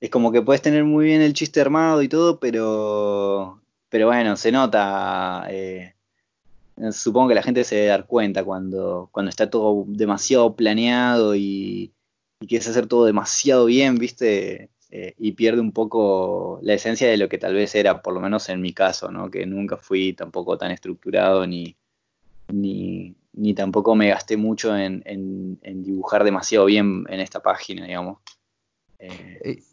es 0.00 0.10
como 0.10 0.32
que 0.32 0.42
puedes 0.42 0.60
tener 0.60 0.84
muy 0.84 1.06
bien 1.06 1.22
el 1.22 1.32
chiste 1.32 1.60
armado 1.60 2.02
y 2.02 2.08
todo, 2.08 2.40
pero, 2.40 3.62
pero 3.88 4.06
bueno, 4.06 4.36
se 4.36 4.52
nota. 4.52 5.46
Eh, 5.48 5.93
supongo 6.92 7.28
que 7.28 7.34
la 7.34 7.42
gente 7.42 7.64
se 7.64 7.76
debe 7.76 7.88
dar 7.88 8.06
cuenta 8.06 8.44
cuando, 8.44 9.08
cuando 9.12 9.30
está 9.30 9.48
todo 9.48 9.84
demasiado 9.86 10.56
planeado 10.56 11.34
y, 11.36 11.92
y 12.40 12.46
quieres 12.46 12.68
hacer 12.68 12.86
todo 12.86 13.04
demasiado 13.04 13.66
bien, 13.66 13.96
¿viste? 13.96 14.70
Eh, 14.96 15.12
y 15.18 15.32
pierde 15.32 15.60
un 15.60 15.72
poco 15.72 16.60
la 16.62 16.74
esencia 16.74 17.08
de 17.08 17.16
lo 17.16 17.28
que 17.28 17.36
tal 17.36 17.52
vez 17.52 17.74
era, 17.74 18.00
por 18.00 18.14
lo 18.14 18.20
menos 18.20 18.48
en 18.48 18.60
mi 18.60 18.72
caso, 18.72 19.10
¿no? 19.10 19.28
que 19.28 19.44
nunca 19.44 19.76
fui 19.76 20.12
tampoco 20.12 20.56
tan 20.56 20.70
estructurado 20.70 21.48
ni, 21.48 21.76
ni, 22.52 23.16
ni 23.32 23.54
tampoco 23.54 23.96
me 23.96 24.10
gasté 24.10 24.36
mucho 24.36 24.76
en, 24.76 25.58
dibujar 25.82 26.22
demasiado 26.22 26.66
bien 26.66 27.04
en 27.08 27.18
esta 27.18 27.40
página, 27.40 27.86
digamos. 27.86 28.18
Eh, 29.00 29.64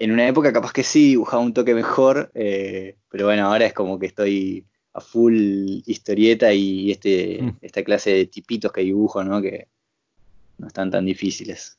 en 0.00 0.10
una 0.10 0.26
época 0.26 0.52
capaz 0.52 0.72
que 0.72 0.82
sí 0.82 1.10
dibujaba 1.10 1.44
un 1.44 1.54
toque 1.54 1.72
mejor, 1.72 2.32
eh, 2.34 2.96
pero 3.08 3.26
bueno, 3.26 3.46
ahora 3.46 3.66
es 3.66 3.72
como 3.72 4.00
que 4.00 4.06
estoy 4.06 4.64
a 4.96 5.00
full 5.00 5.82
historieta 5.84 6.52
y 6.52 6.90
este, 6.90 7.38
mm. 7.42 7.58
esta 7.60 7.84
clase 7.84 8.10
de 8.12 8.26
tipitos 8.26 8.72
que 8.72 8.80
dibujo, 8.80 9.22
¿no? 9.22 9.42
Que 9.42 9.68
no 10.56 10.68
están 10.68 10.90
tan 10.90 11.04
difíciles. 11.04 11.78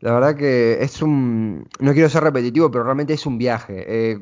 La 0.00 0.12
verdad 0.12 0.36
que 0.36 0.82
es 0.82 1.02
un. 1.02 1.68
No 1.80 1.92
quiero 1.94 2.08
ser 2.08 2.22
repetitivo, 2.22 2.70
pero 2.70 2.84
realmente 2.84 3.14
es 3.14 3.26
un 3.26 3.38
viaje. 3.38 3.84
Eh, 3.88 4.20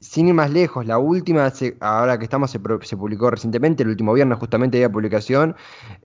sin 0.00 0.28
ir 0.28 0.34
más 0.34 0.50
lejos, 0.50 0.86
la 0.86 0.98
última, 0.98 1.52
ahora 1.80 2.18
que 2.18 2.24
estamos, 2.24 2.50
se, 2.50 2.58
publicó 2.58 3.30
recientemente, 3.30 3.82
el 3.82 3.90
último 3.90 4.14
viernes 4.14 4.38
justamente 4.38 4.78
había 4.78 4.90
publicación, 4.90 5.54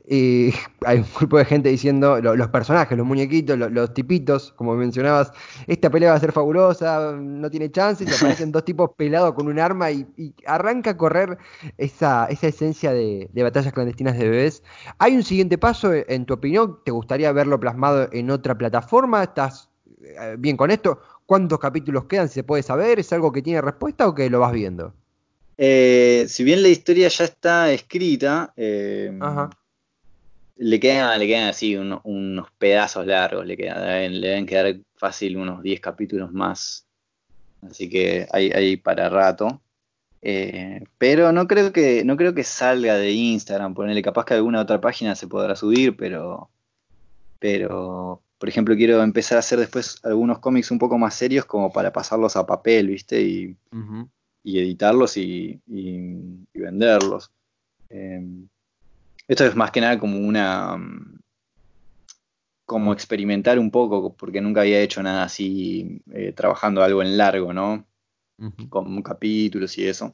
y 0.05 0.51
hay 0.86 0.99
un 0.99 1.05
grupo 1.17 1.38
de 1.38 1.45
gente 1.45 1.69
diciendo, 1.69 2.19
los 2.21 2.47
personajes, 2.49 2.97
los 2.97 3.08
muñequitos, 3.08 3.58
los, 3.58 3.93
tipitos, 3.93 4.51
como 4.58 4.75
mencionabas, 4.75 5.31
esta 5.67 5.89
pelea 5.89 6.12
va 6.12 6.17
a 6.17 6.19
ser 6.19 6.34
fabulosa, 6.34 7.13
no 7.13 7.49
tiene 7.49 7.71
chance, 7.71 8.03
y 8.03 8.13
aparecen 8.13 8.51
dos 8.51 8.65
tipos 8.65 8.91
pelados 8.97 9.34
con 9.34 9.47
un 9.47 9.60
arma 9.60 9.89
y, 9.91 10.05
arranca 10.45 10.91
a 10.91 10.97
correr 10.97 11.38
esa, 11.77 12.25
esa 12.25 12.47
esencia 12.47 12.91
de, 12.91 13.29
de, 13.31 13.43
batallas 13.43 13.71
clandestinas 13.71 14.17
de 14.17 14.29
bebés. 14.29 14.62
¿Hay 14.97 15.15
un 15.15 15.23
siguiente 15.23 15.58
paso, 15.58 15.93
en 15.93 16.25
tu 16.25 16.34
opinión? 16.34 16.79
¿Te 16.84 16.91
gustaría 16.91 17.31
verlo 17.31 17.60
plasmado 17.62 18.10
en 18.12 18.29
otra 18.29 18.58
plataforma? 18.58 19.23
¿Estás 19.23 19.69
eh, 20.01 20.36
bien 20.38 20.58
con 20.58 20.71
esto? 20.71 20.99
¿Cuántos 21.25 21.59
capítulos 21.59 22.05
quedan? 22.05 22.29
¿Se 22.29 22.43
puede 22.43 22.63
saber? 22.63 22.99
¿Es 22.99 23.11
algo 23.11 23.31
que 23.31 23.41
tiene 23.41 23.61
respuesta 23.61 24.07
o 24.07 24.13
que 24.13 24.29
lo 24.29 24.39
vas 24.39 24.53
viendo? 24.53 24.93
Eh, 25.57 26.25
si 26.27 26.43
bien 26.43 26.61
la 26.61 26.67
historia 26.67 27.07
ya 27.07 27.25
está 27.25 27.71
escrita, 27.71 28.53
eh, 28.57 29.11
le 30.57 30.79
quedan 30.79 31.19
le 31.19 31.27
quedan 31.27 31.47
así 31.47 31.75
unos 31.75 32.47
pedazos 32.57 33.05
largos, 33.05 33.45
le, 33.45 33.57
quedan, 33.57 34.21
le 34.21 34.27
deben 34.27 34.45
quedar 34.45 34.75
fácil 34.97 35.38
unos 35.38 35.63
10 35.63 35.79
capítulos 35.79 36.31
más. 36.31 36.85
Así 37.61 37.89
que 37.89 38.27
hay, 38.31 38.51
hay 38.51 38.77
para 38.77 39.09
rato. 39.09 39.61
Eh, 40.21 40.83
pero 40.97 41.31
no 41.31 41.47
creo 41.47 41.71
que 41.71 42.03
no 42.03 42.17
creo 42.17 42.33
que 42.33 42.43
salga 42.43 42.95
de 42.95 43.11
Instagram, 43.11 43.75
ponerle 43.75 44.01
capaz 44.01 44.25
que 44.25 44.33
alguna 44.33 44.61
otra 44.61 44.81
página 44.81 45.15
se 45.15 45.27
podrá 45.27 45.55
subir, 45.55 45.95
pero 45.95 46.49
pero 47.39 48.23
por 48.38 48.50
ejemplo, 48.50 48.76
quiero 48.76 49.02
empezar 49.02 49.38
a 49.38 49.39
hacer 49.39 49.60
después 49.60 50.00
algunos 50.04 50.39
cómics 50.39 50.71
un 50.71 50.80
poco 50.80 50.98
más 50.98 51.15
serios 51.15 51.45
como 51.45 51.71
para 51.71 51.93
pasarlos 51.93 52.36
a 52.36 52.45
papel, 52.45 52.88
¿viste? 52.88 53.21
Y, 53.21 53.58
editarlos 54.43 55.17
y, 55.17 55.62
venderlos. 56.54 57.32
Em, 57.89 58.48
esto 59.28 59.45
es 59.45 59.56
más 59.56 59.71
que 59.71 59.82
nada 59.82 59.98
como 59.98 60.19
una... 60.19 60.78
como 62.65 62.93
experimentar 62.93 63.58
un 63.58 63.71
poco, 63.71 64.13
porque 64.15 64.41
nunca 64.41 64.62
había 64.62 64.82
hecho 64.82 65.02
nada 65.02 65.24
así, 65.24 66.02
eh, 66.12 66.34
trabajando 66.34 66.84
algo 66.84 67.02
en 67.02 67.17
largo, 67.17 67.54
¿no? 67.54 67.86
Con 68.69 69.02
capítulos 69.02 69.78
y 69.78 69.88
eso. 69.88 70.13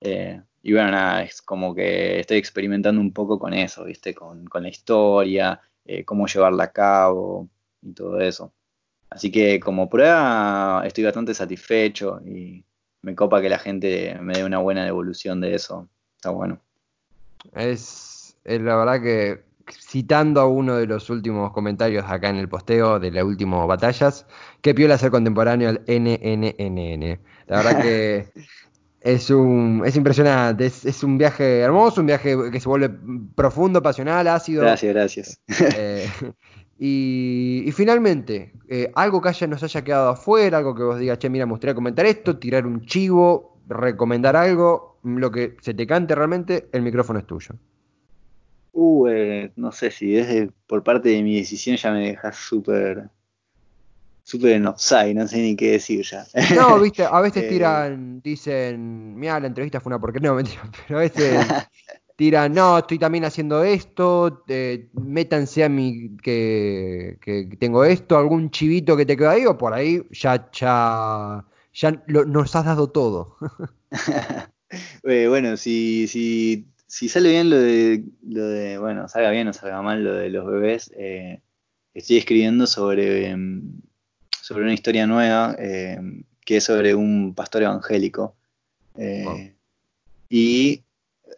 Eh, 0.00 0.42
y 0.62 0.72
bueno, 0.72 0.90
nada, 0.90 1.22
es 1.22 1.42
como 1.42 1.74
que 1.74 2.20
estoy 2.20 2.38
experimentando 2.38 3.00
un 3.00 3.12
poco 3.12 3.38
con 3.38 3.54
eso, 3.54 3.84
¿viste? 3.84 4.14
Con, 4.14 4.46
con 4.46 4.64
la 4.64 4.68
historia, 4.68 5.60
eh, 5.84 6.04
cómo 6.04 6.26
llevarla 6.26 6.64
a 6.64 6.72
cabo 6.72 7.48
y 7.80 7.92
todo 7.92 8.20
eso. 8.20 8.52
Así 9.10 9.30
que 9.30 9.60
como 9.60 9.90
prueba 9.90 10.82
estoy 10.86 11.04
bastante 11.04 11.34
satisfecho 11.34 12.20
y 12.24 12.64
me 13.02 13.14
copa 13.14 13.42
que 13.42 13.48
la 13.48 13.58
gente 13.58 14.16
me 14.20 14.34
dé 14.34 14.44
una 14.44 14.58
buena 14.58 14.84
devolución 14.84 15.40
de 15.40 15.54
eso. 15.54 15.88
Está 16.16 16.30
bueno. 16.30 16.60
Es, 17.54 18.36
la 18.44 18.76
verdad 18.76 19.02
que 19.02 19.44
citando 19.70 20.40
a 20.40 20.46
uno 20.46 20.76
de 20.76 20.86
los 20.86 21.10
últimos 21.10 21.52
comentarios 21.52 22.04
acá 22.08 22.30
en 22.30 22.36
el 22.36 22.48
posteo 22.48 22.98
de 22.98 23.10
las 23.10 23.24
últimas 23.24 23.66
batallas, 23.66 24.26
qué 24.60 24.74
piola 24.74 24.98
ser 24.98 25.10
contemporáneo 25.10 25.68
al 25.68 25.82
NNNN. 25.86 27.20
La 27.46 27.56
verdad 27.56 27.82
que 27.82 28.32
es 29.04 29.30
un 29.30 29.82
es 29.84 29.96
impresionante, 29.96 30.66
es, 30.66 31.02
un 31.02 31.18
viaje 31.18 31.60
hermoso, 31.60 32.00
un 32.00 32.06
viaje 32.06 32.36
que 32.50 32.60
se 32.60 32.68
vuelve 32.68 32.90
profundo, 33.34 33.82
pasional, 33.82 34.26
ácido. 34.28 34.62
Gracias, 34.62 34.94
gracias. 34.94 35.40
Eh, 35.76 36.08
y, 36.78 37.70
finalmente, 37.72 38.52
eh, 38.68 38.90
algo 38.94 39.20
que 39.20 39.28
haya, 39.28 39.46
nos 39.46 39.62
haya 39.62 39.82
quedado 39.82 40.10
afuera, 40.10 40.58
algo 40.58 40.74
que 40.74 40.82
vos 40.82 40.98
digas, 40.98 41.18
che, 41.18 41.30
mira, 41.30 41.46
me 41.46 41.52
gustaría 41.52 41.74
comentar 41.74 42.06
esto, 42.06 42.38
tirar 42.38 42.66
un 42.66 42.84
chivo, 42.86 43.60
recomendar 43.68 44.34
algo, 44.36 44.98
lo 45.04 45.30
que 45.30 45.56
se 45.60 45.74
te 45.74 45.86
cante 45.86 46.14
realmente, 46.14 46.68
el 46.72 46.82
micrófono 46.82 47.18
es 47.18 47.26
tuyo. 47.26 47.54
Uh, 48.72 49.06
eh, 49.08 49.52
no 49.56 49.70
sé 49.70 49.90
si 49.90 50.12
desde 50.12 50.50
por 50.66 50.82
parte 50.82 51.10
de 51.10 51.22
mi 51.22 51.36
decisión 51.36 51.76
ya 51.76 51.92
me 51.92 52.08
dejas 52.08 52.36
súper 52.36 53.10
súper 54.24 54.52
en 54.52 54.66
offside, 54.66 55.14
no 55.14 55.26
sé 55.26 55.38
ni 55.38 55.56
qué 55.56 55.72
decir 55.72 56.04
ya. 56.04 56.26
No, 56.54 56.80
viste, 56.80 57.04
a 57.04 57.20
veces 57.20 57.42
eh, 57.44 57.48
tiran, 57.48 58.20
dicen, 58.22 59.14
mira, 59.16 59.40
la 59.40 59.48
entrevista 59.48 59.80
fue 59.80 59.90
una 59.90 60.00
porquería, 60.00 60.30
no, 60.30 60.34
mentira, 60.36 60.62
pero 60.86 60.98
a 60.98 61.02
veces 61.02 61.46
tiran, 62.16 62.52
no, 62.52 62.78
estoy 62.78 62.98
también 62.98 63.24
haciendo 63.24 63.64
esto, 63.64 64.44
eh, 64.48 64.88
métanse 64.94 65.64
a 65.64 65.68
mí 65.68 66.16
que, 66.22 67.18
tengo 67.58 67.84
esto, 67.84 68.16
algún 68.18 68.50
chivito 68.50 68.96
que 68.96 69.06
te 69.06 69.16
queda 69.16 69.32
ahí, 69.32 69.46
o 69.46 69.58
por 69.58 69.74
ahí 69.74 70.02
ya, 70.10 70.48
ya, 70.52 71.44
ya 71.72 72.02
nos 72.06 72.56
has 72.56 72.64
dado 72.64 72.90
todo. 72.90 73.36
Eh, 75.04 75.26
bueno, 75.28 75.58
si, 75.58 76.08
si, 76.08 76.66
si 76.86 77.10
sale 77.10 77.28
bien 77.28 77.50
lo 77.50 77.58
de, 77.58 78.04
lo 78.26 78.46
de, 78.46 78.78
bueno, 78.78 79.06
salga 79.06 79.30
bien 79.30 79.46
o 79.48 79.52
salga 79.52 79.82
mal 79.82 80.02
lo 80.02 80.14
de 80.14 80.30
los 80.30 80.46
bebés, 80.46 80.90
estoy 81.92 82.16
escribiendo 82.16 82.66
sobre... 82.66 83.36
Sobre 84.52 84.64
una 84.64 84.74
historia 84.74 85.06
nueva 85.06 85.56
eh, 85.58 85.98
que 86.44 86.58
es 86.58 86.64
sobre 86.64 86.94
un 86.94 87.34
pastor 87.34 87.62
evangélico. 87.62 88.36
Eh, 88.98 89.54
y 90.28 90.82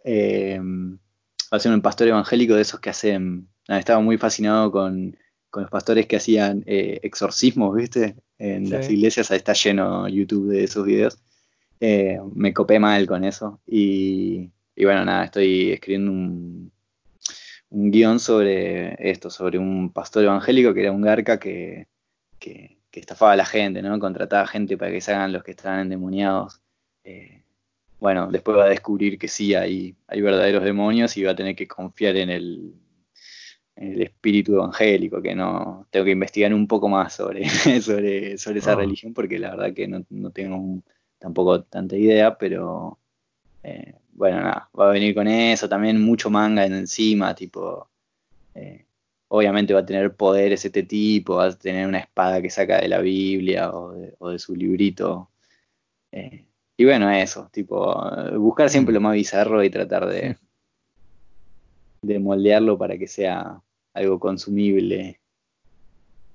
eh, 0.02 0.58
va 0.60 1.56
a 1.56 1.60
ser 1.60 1.72
un 1.72 1.80
pastor 1.80 2.08
evangélico 2.08 2.56
de 2.56 2.62
esos 2.62 2.80
que 2.80 2.90
hacen. 2.90 3.46
estaba 3.68 4.00
muy 4.00 4.18
fascinado 4.18 4.72
con, 4.72 5.16
los 5.54 5.70
pastores 5.70 6.06
que 6.06 6.16
hacían 6.16 6.64
exorcismos, 6.66 7.76
¿viste? 7.76 8.16
En 8.38 8.68
las 8.68 8.90
iglesias 8.90 9.30
está 9.30 9.52
lleno 9.52 10.08
YouTube 10.08 10.50
de 10.50 10.64
esos 10.64 10.84
videos. 10.84 11.16
me 12.34 12.52
copé 12.52 12.80
mal 12.80 13.06
con 13.06 13.22
eso. 13.22 13.60
Y, 13.64 14.50
bueno, 14.76 15.04
nada, 15.04 15.26
estoy 15.26 15.70
escribiendo 15.70 16.10
un, 16.10 16.72
un 17.70 17.90
guion 17.92 18.18
sobre 18.18 18.96
esto, 19.08 19.30
sobre 19.30 19.58
un 19.58 19.92
pastor 19.92 20.24
evangélico 20.24 20.74
que 20.74 20.80
era 20.80 20.90
un 20.90 21.02
garca 21.02 21.38
que, 21.38 21.86
que 22.40 22.78
estafaba 23.00 23.32
a 23.32 23.36
la 23.36 23.44
gente, 23.44 23.82
¿no? 23.82 23.98
Contrataba 23.98 24.46
gente 24.46 24.76
para 24.76 24.90
que 24.90 25.00
se 25.00 25.12
hagan 25.12 25.32
los 25.32 25.42
que 25.44 25.52
estaban 25.52 25.80
endemoniados. 25.80 26.60
Eh, 27.04 27.42
bueno, 28.00 28.28
después 28.30 28.56
va 28.56 28.64
a 28.64 28.68
descubrir 28.68 29.18
que 29.18 29.28
sí 29.28 29.54
hay, 29.54 29.96
hay 30.06 30.20
verdaderos 30.20 30.64
demonios 30.64 31.16
y 31.16 31.24
va 31.24 31.32
a 31.32 31.36
tener 31.36 31.56
que 31.56 31.66
confiar 31.66 32.16
en 32.16 32.30
el, 32.30 32.74
el 33.76 34.02
espíritu 34.02 34.54
evangélico, 34.54 35.20
que 35.20 35.34
no 35.34 35.86
tengo 35.90 36.04
que 36.04 36.12
investigar 36.12 36.52
un 36.54 36.66
poco 36.66 36.88
más 36.88 37.14
sobre, 37.14 37.48
sobre, 37.80 38.38
sobre 38.38 38.58
esa 38.58 38.72
ah. 38.72 38.76
religión, 38.76 39.14
porque 39.14 39.38
la 39.38 39.50
verdad 39.50 39.74
que 39.74 39.88
no, 39.88 40.30
tengo 40.30 40.82
tampoco 41.18 41.62
tanta 41.62 41.96
idea, 41.96 42.36
pero 42.36 42.98
eh, 43.62 43.94
bueno, 44.12 44.40
nada, 44.40 44.68
va 44.78 44.88
a 44.88 44.92
venir 44.92 45.14
con 45.14 45.26
eso, 45.26 45.68
también 45.68 46.00
mucho 46.00 46.30
manga 46.30 46.64
en 46.64 46.74
encima, 46.74 47.34
tipo, 47.34 47.88
eh, 48.54 48.84
obviamente 49.34 49.74
va 49.74 49.80
a 49.80 49.86
tener 49.86 50.14
poderes 50.14 50.64
este 50.64 50.84
tipo, 50.84 51.36
va 51.36 51.46
a 51.46 51.58
tener 51.58 51.88
una 51.88 51.98
espada 51.98 52.40
que 52.40 52.50
saca 52.50 52.80
de 52.80 52.88
la 52.88 53.00
Biblia 53.00 53.70
o 53.72 54.30
de, 54.30 54.38
su 54.38 54.54
librito. 54.54 55.28
Eh, 56.12 56.44
y 56.76 56.84
bueno, 56.84 57.10
eso, 57.10 57.48
tipo, 57.52 57.94
buscar 58.38 58.70
siempre 58.70 58.94
lo 58.94 59.00
más 59.00 59.14
bizarro 59.14 59.64
y 59.64 59.70
tratar 59.70 60.06
de, 60.06 60.36
de 62.02 62.18
moldearlo 62.20 62.78
para 62.78 62.96
que 62.96 63.08
sea 63.08 63.60
algo 63.92 64.20
consumible. 64.20 65.18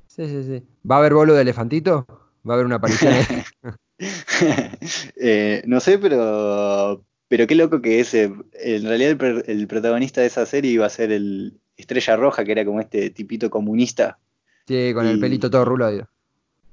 Sí, 0.07 0.27
sí, 0.27 0.43
sí. 0.43 0.63
¿Va 0.89 0.95
a 0.95 0.99
haber 0.99 1.13
bolo 1.13 1.35
de 1.35 1.43
elefantito? 1.43 2.05
¿Va 2.47 2.53
a 2.53 2.55
haber 2.55 2.65
una 2.65 2.75
aparición? 2.75 3.13
eh, 5.15 5.62
no 5.65 5.79
sé, 5.79 5.97
pero 5.99 7.03
pero 7.29 7.47
qué 7.47 7.55
loco 7.55 7.81
que 7.81 7.99
ese, 7.99 8.33
en 8.53 8.83
realidad 8.83 9.21
el, 9.21 9.43
el, 9.45 9.67
protagonista 9.67 10.21
de 10.21 10.27
esa 10.27 10.45
serie 10.45 10.71
iba 10.71 10.85
a 10.85 10.89
ser 10.89 11.12
el, 11.12 11.59
Estrella 11.79 12.15
Roja, 12.15 12.43
que 12.43 12.51
era 12.51 12.65
como 12.65 12.79
este 12.79 13.09
tipito 13.09 13.49
comunista. 13.49 14.19
Sí, 14.67 14.93
con 14.93 15.07
el 15.07 15.19
pelito 15.19 15.49
todo 15.49 15.65
rulado. 15.65 16.07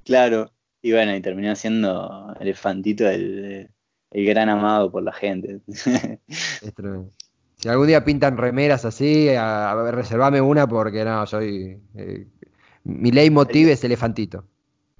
Claro, 0.03 0.51
y 0.81 0.91
bueno, 0.91 1.15
y 1.15 1.21
terminó 1.21 1.55
siendo 1.55 2.35
Elefantito 2.39 3.09
el, 3.09 3.69
el 4.11 4.25
gran 4.25 4.49
amado 4.49 4.91
por 4.91 5.03
la 5.03 5.13
gente. 5.13 5.59
si 7.57 7.69
algún 7.69 7.87
día 7.87 8.05
pintan 8.05 8.37
remeras 8.37 8.85
así, 8.85 9.29
a, 9.29 9.73
ver, 9.75 9.95
reservame 9.95 10.41
una 10.41 10.67
porque 10.67 11.03
no, 11.03 11.25
soy... 11.25 11.79
Eh, 11.95 12.27
mi 12.83 13.11
leitmotiv 13.11 13.69
es 13.69 13.83
Elefantito. 13.83 14.45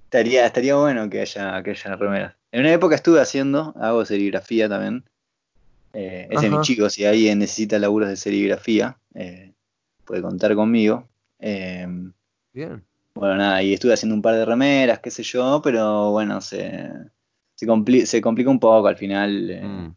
Estaría, 0.05 0.45
estaría 0.45 0.75
bueno 0.75 1.09
que 1.09 1.21
haya, 1.21 1.61
que 1.63 1.71
haya 1.71 1.95
remeras. 1.95 2.35
En 2.51 2.61
una 2.61 2.73
época 2.73 2.95
estuve 2.95 3.21
haciendo, 3.21 3.73
hago 3.79 4.05
serigrafía 4.05 4.67
también, 4.69 5.03
Eh, 5.93 6.27
ese 6.29 6.45
es 6.47 6.51
mi 6.51 6.61
chico, 6.61 6.89
si 6.89 7.05
alguien 7.05 7.39
necesita 7.39 7.79
laburos 7.79 8.09
de 8.09 8.17
serigrafía, 8.17 8.97
eh, 9.15 9.53
puede 10.07 10.21
contar 10.21 10.55
conmigo. 10.55 11.07
Em, 11.37 12.11
Bien. 12.53 12.83
Bueno, 13.13 13.35
nada, 13.35 13.61
y 13.61 13.73
estuve 13.73 13.93
haciendo 13.93 14.15
un 14.15 14.21
par 14.21 14.35
de 14.35 14.45
remeras, 14.45 14.99
qué 14.99 15.11
sé 15.11 15.23
yo, 15.23 15.59
pero 15.63 16.11
bueno, 16.11 16.39
se, 16.39 16.89
se, 17.55 18.05
se 18.05 18.21
complica 18.21 18.49
un 18.49 18.59
poco 18.59 18.87
al 18.87 18.95
final 18.95 19.49
eh, 19.49 19.63
mm. 19.63 19.95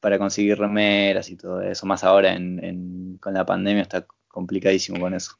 para 0.00 0.18
conseguir 0.18 0.58
remeras 0.58 1.28
y 1.28 1.36
todo 1.36 1.60
eso. 1.60 1.86
Más 1.86 2.04
ahora 2.04 2.34
en, 2.34 3.18
con 3.20 3.34
la 3.34 3.44
pandemia 3.44 3.82
está 3.82 4.06
complicadísimo 4.28 5.00
con 5.00 5.14
eso. 5.14 5.32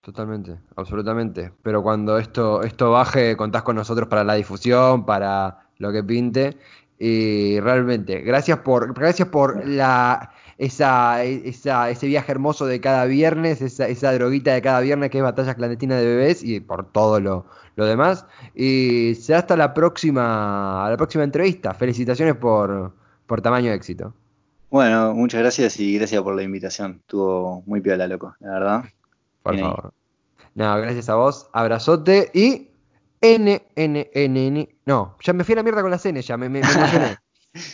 Totalmente, 0.00 0.58
absolutamente. 0.76 1.52
Pero 1.62 1.82
cuando 1.82 2.18
esto, 2.18 2.62
esto 2.62 2.90
baje, 2.90 3.36
contás 3.36 3.62
con 3.62 3.76
nosotros 3.76 4.08
para 4.08 4.22
la 4.22 4.34
difusión, 4.34 5.04
para 5.04 5.70
lo 5.78 5.92
que 5.92 6.04
pinte. 6.04 6.56
Y 6.98 7.58
realmente, 7.60 8.20
gracias 8.20 8.58
por, 8.58 8.94
gracias 8.94 9.28
por 9.28 9.66
la, 9.66 10.30
esa, 10.58 11.24
esa, 11.24 11.90
ese 11.90 12.06
viaje 12.06 12.32
hermoso 12.32 12.66
de 12.66 12.80
cada 12.80 13.04
viernes, 13.06 13.60
esa, 13.62 13.88
esa 13.88 14.12
droguita 14.12 14.52
de 14.52 14.62
cada 14.62 14.80
viernes 14.80 15.10
que 15.10 15.18
es 15.18 15.24
Batallas 15.24 15.54
Clandestinas 15.54 16.00
de 16.00 16.06
Bebés 16.06 16.42
y 16.42 16.60
por 16.60 16.90
todo 16.90 17.20
lo, 17.20 17.46
lo 17.76 17.86
demás. 17.86 18.26
Y 18.54 19.14
será 19.16 19.40
hasta 19.40 19.56
la 19.56 19.74
próxima, 19.74 20.86
la 20.88 20.96
próxima 20.96 21.24
entrevista. 21.24 21.74
Felicitaciones 21.74 22.36
por, 22.36 22.92
por 23.26 23.40
tamaño 23.40 23.70
de 23.70 23.76
éxito. 23.76 24.14
Bueno, 24.70 25.14
muchas 25.14 25.40
gracias 25.40 25.78
y 25.78 25.96
gracias 25.96 26.20
por 26.22 26.34
la 26.34 26.42
invitación. 26.42 26.98
Estuvo 27.00 27.62
muy 27.66 27.80
piola, 27.80 28.08
loco, 28.08 28.34
la 28.40 28.50
verdad. 28.50 28.84
Por 29.42 29.58
favor. 29.58 29.92
No, 30.54 30.76
gracias 30.78 31.08
a 31.08 31.14
vos. 31.16 31.48
Abrazote 31.52 32.30
y 32.32 32.70
N, 33.20 33.62
N, 33.76 34.10
N, 34.12 34.46
N. 34.46 34.68
No, 34.84 35.16
ya 35.20 35.32
me 35.32 35.44
fui 35.44 35.52
a 35.52 35.56
la 35.56 35.62
mierda 35.62 35.82
con 35.82 35.90
las 35.90 36.04
N, 36.06 36.20
ya 36.20 36.36
me, 36.36 36.48
me, 36.48 36.60
emocioné. 36.60 37.18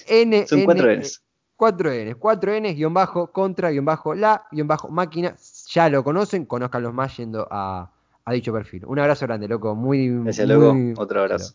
N, 0.09 0.47
Son 0.49 0.65
cuatro 0.65 0.95
Ns. 0.95 1.23
4 1.61 1.93
Ns, 1.93 2.17
4 2.17 2.59
Ns, 2.59 2.75
guion 2.75 2.95
bajo, 2.95 3.27
contra, 3.33 3.71
guion 3.71 3.85
bajo, 3.85 4.15
la, 4.15 4.47
guion 4.51 4.67
bajo, 4.67 4.89
máquina. 4.89 5.37
Ya 5.69 5.91
lo 5.91 6.03
conocen, 6.03 6.47
conozcan 6.47 6.83
los 6.83 6.95
más 6.95 7.15
yendo 7.19 7.47
a, 7.51 7.91
a 8.25 8.33
dicho 8.33 8.51
perfil. 8.51 8.87
Un 8.87 8.99
abrazo 8.99 9.27
grande, 9.27 9.47
loco. 9.47 9.75
Muy, 9.75 10.09
Gracias, 10.09 10.49
loco. 10.49 10.75
Otro 10.97 11.21
abrazo. 11.21 11.53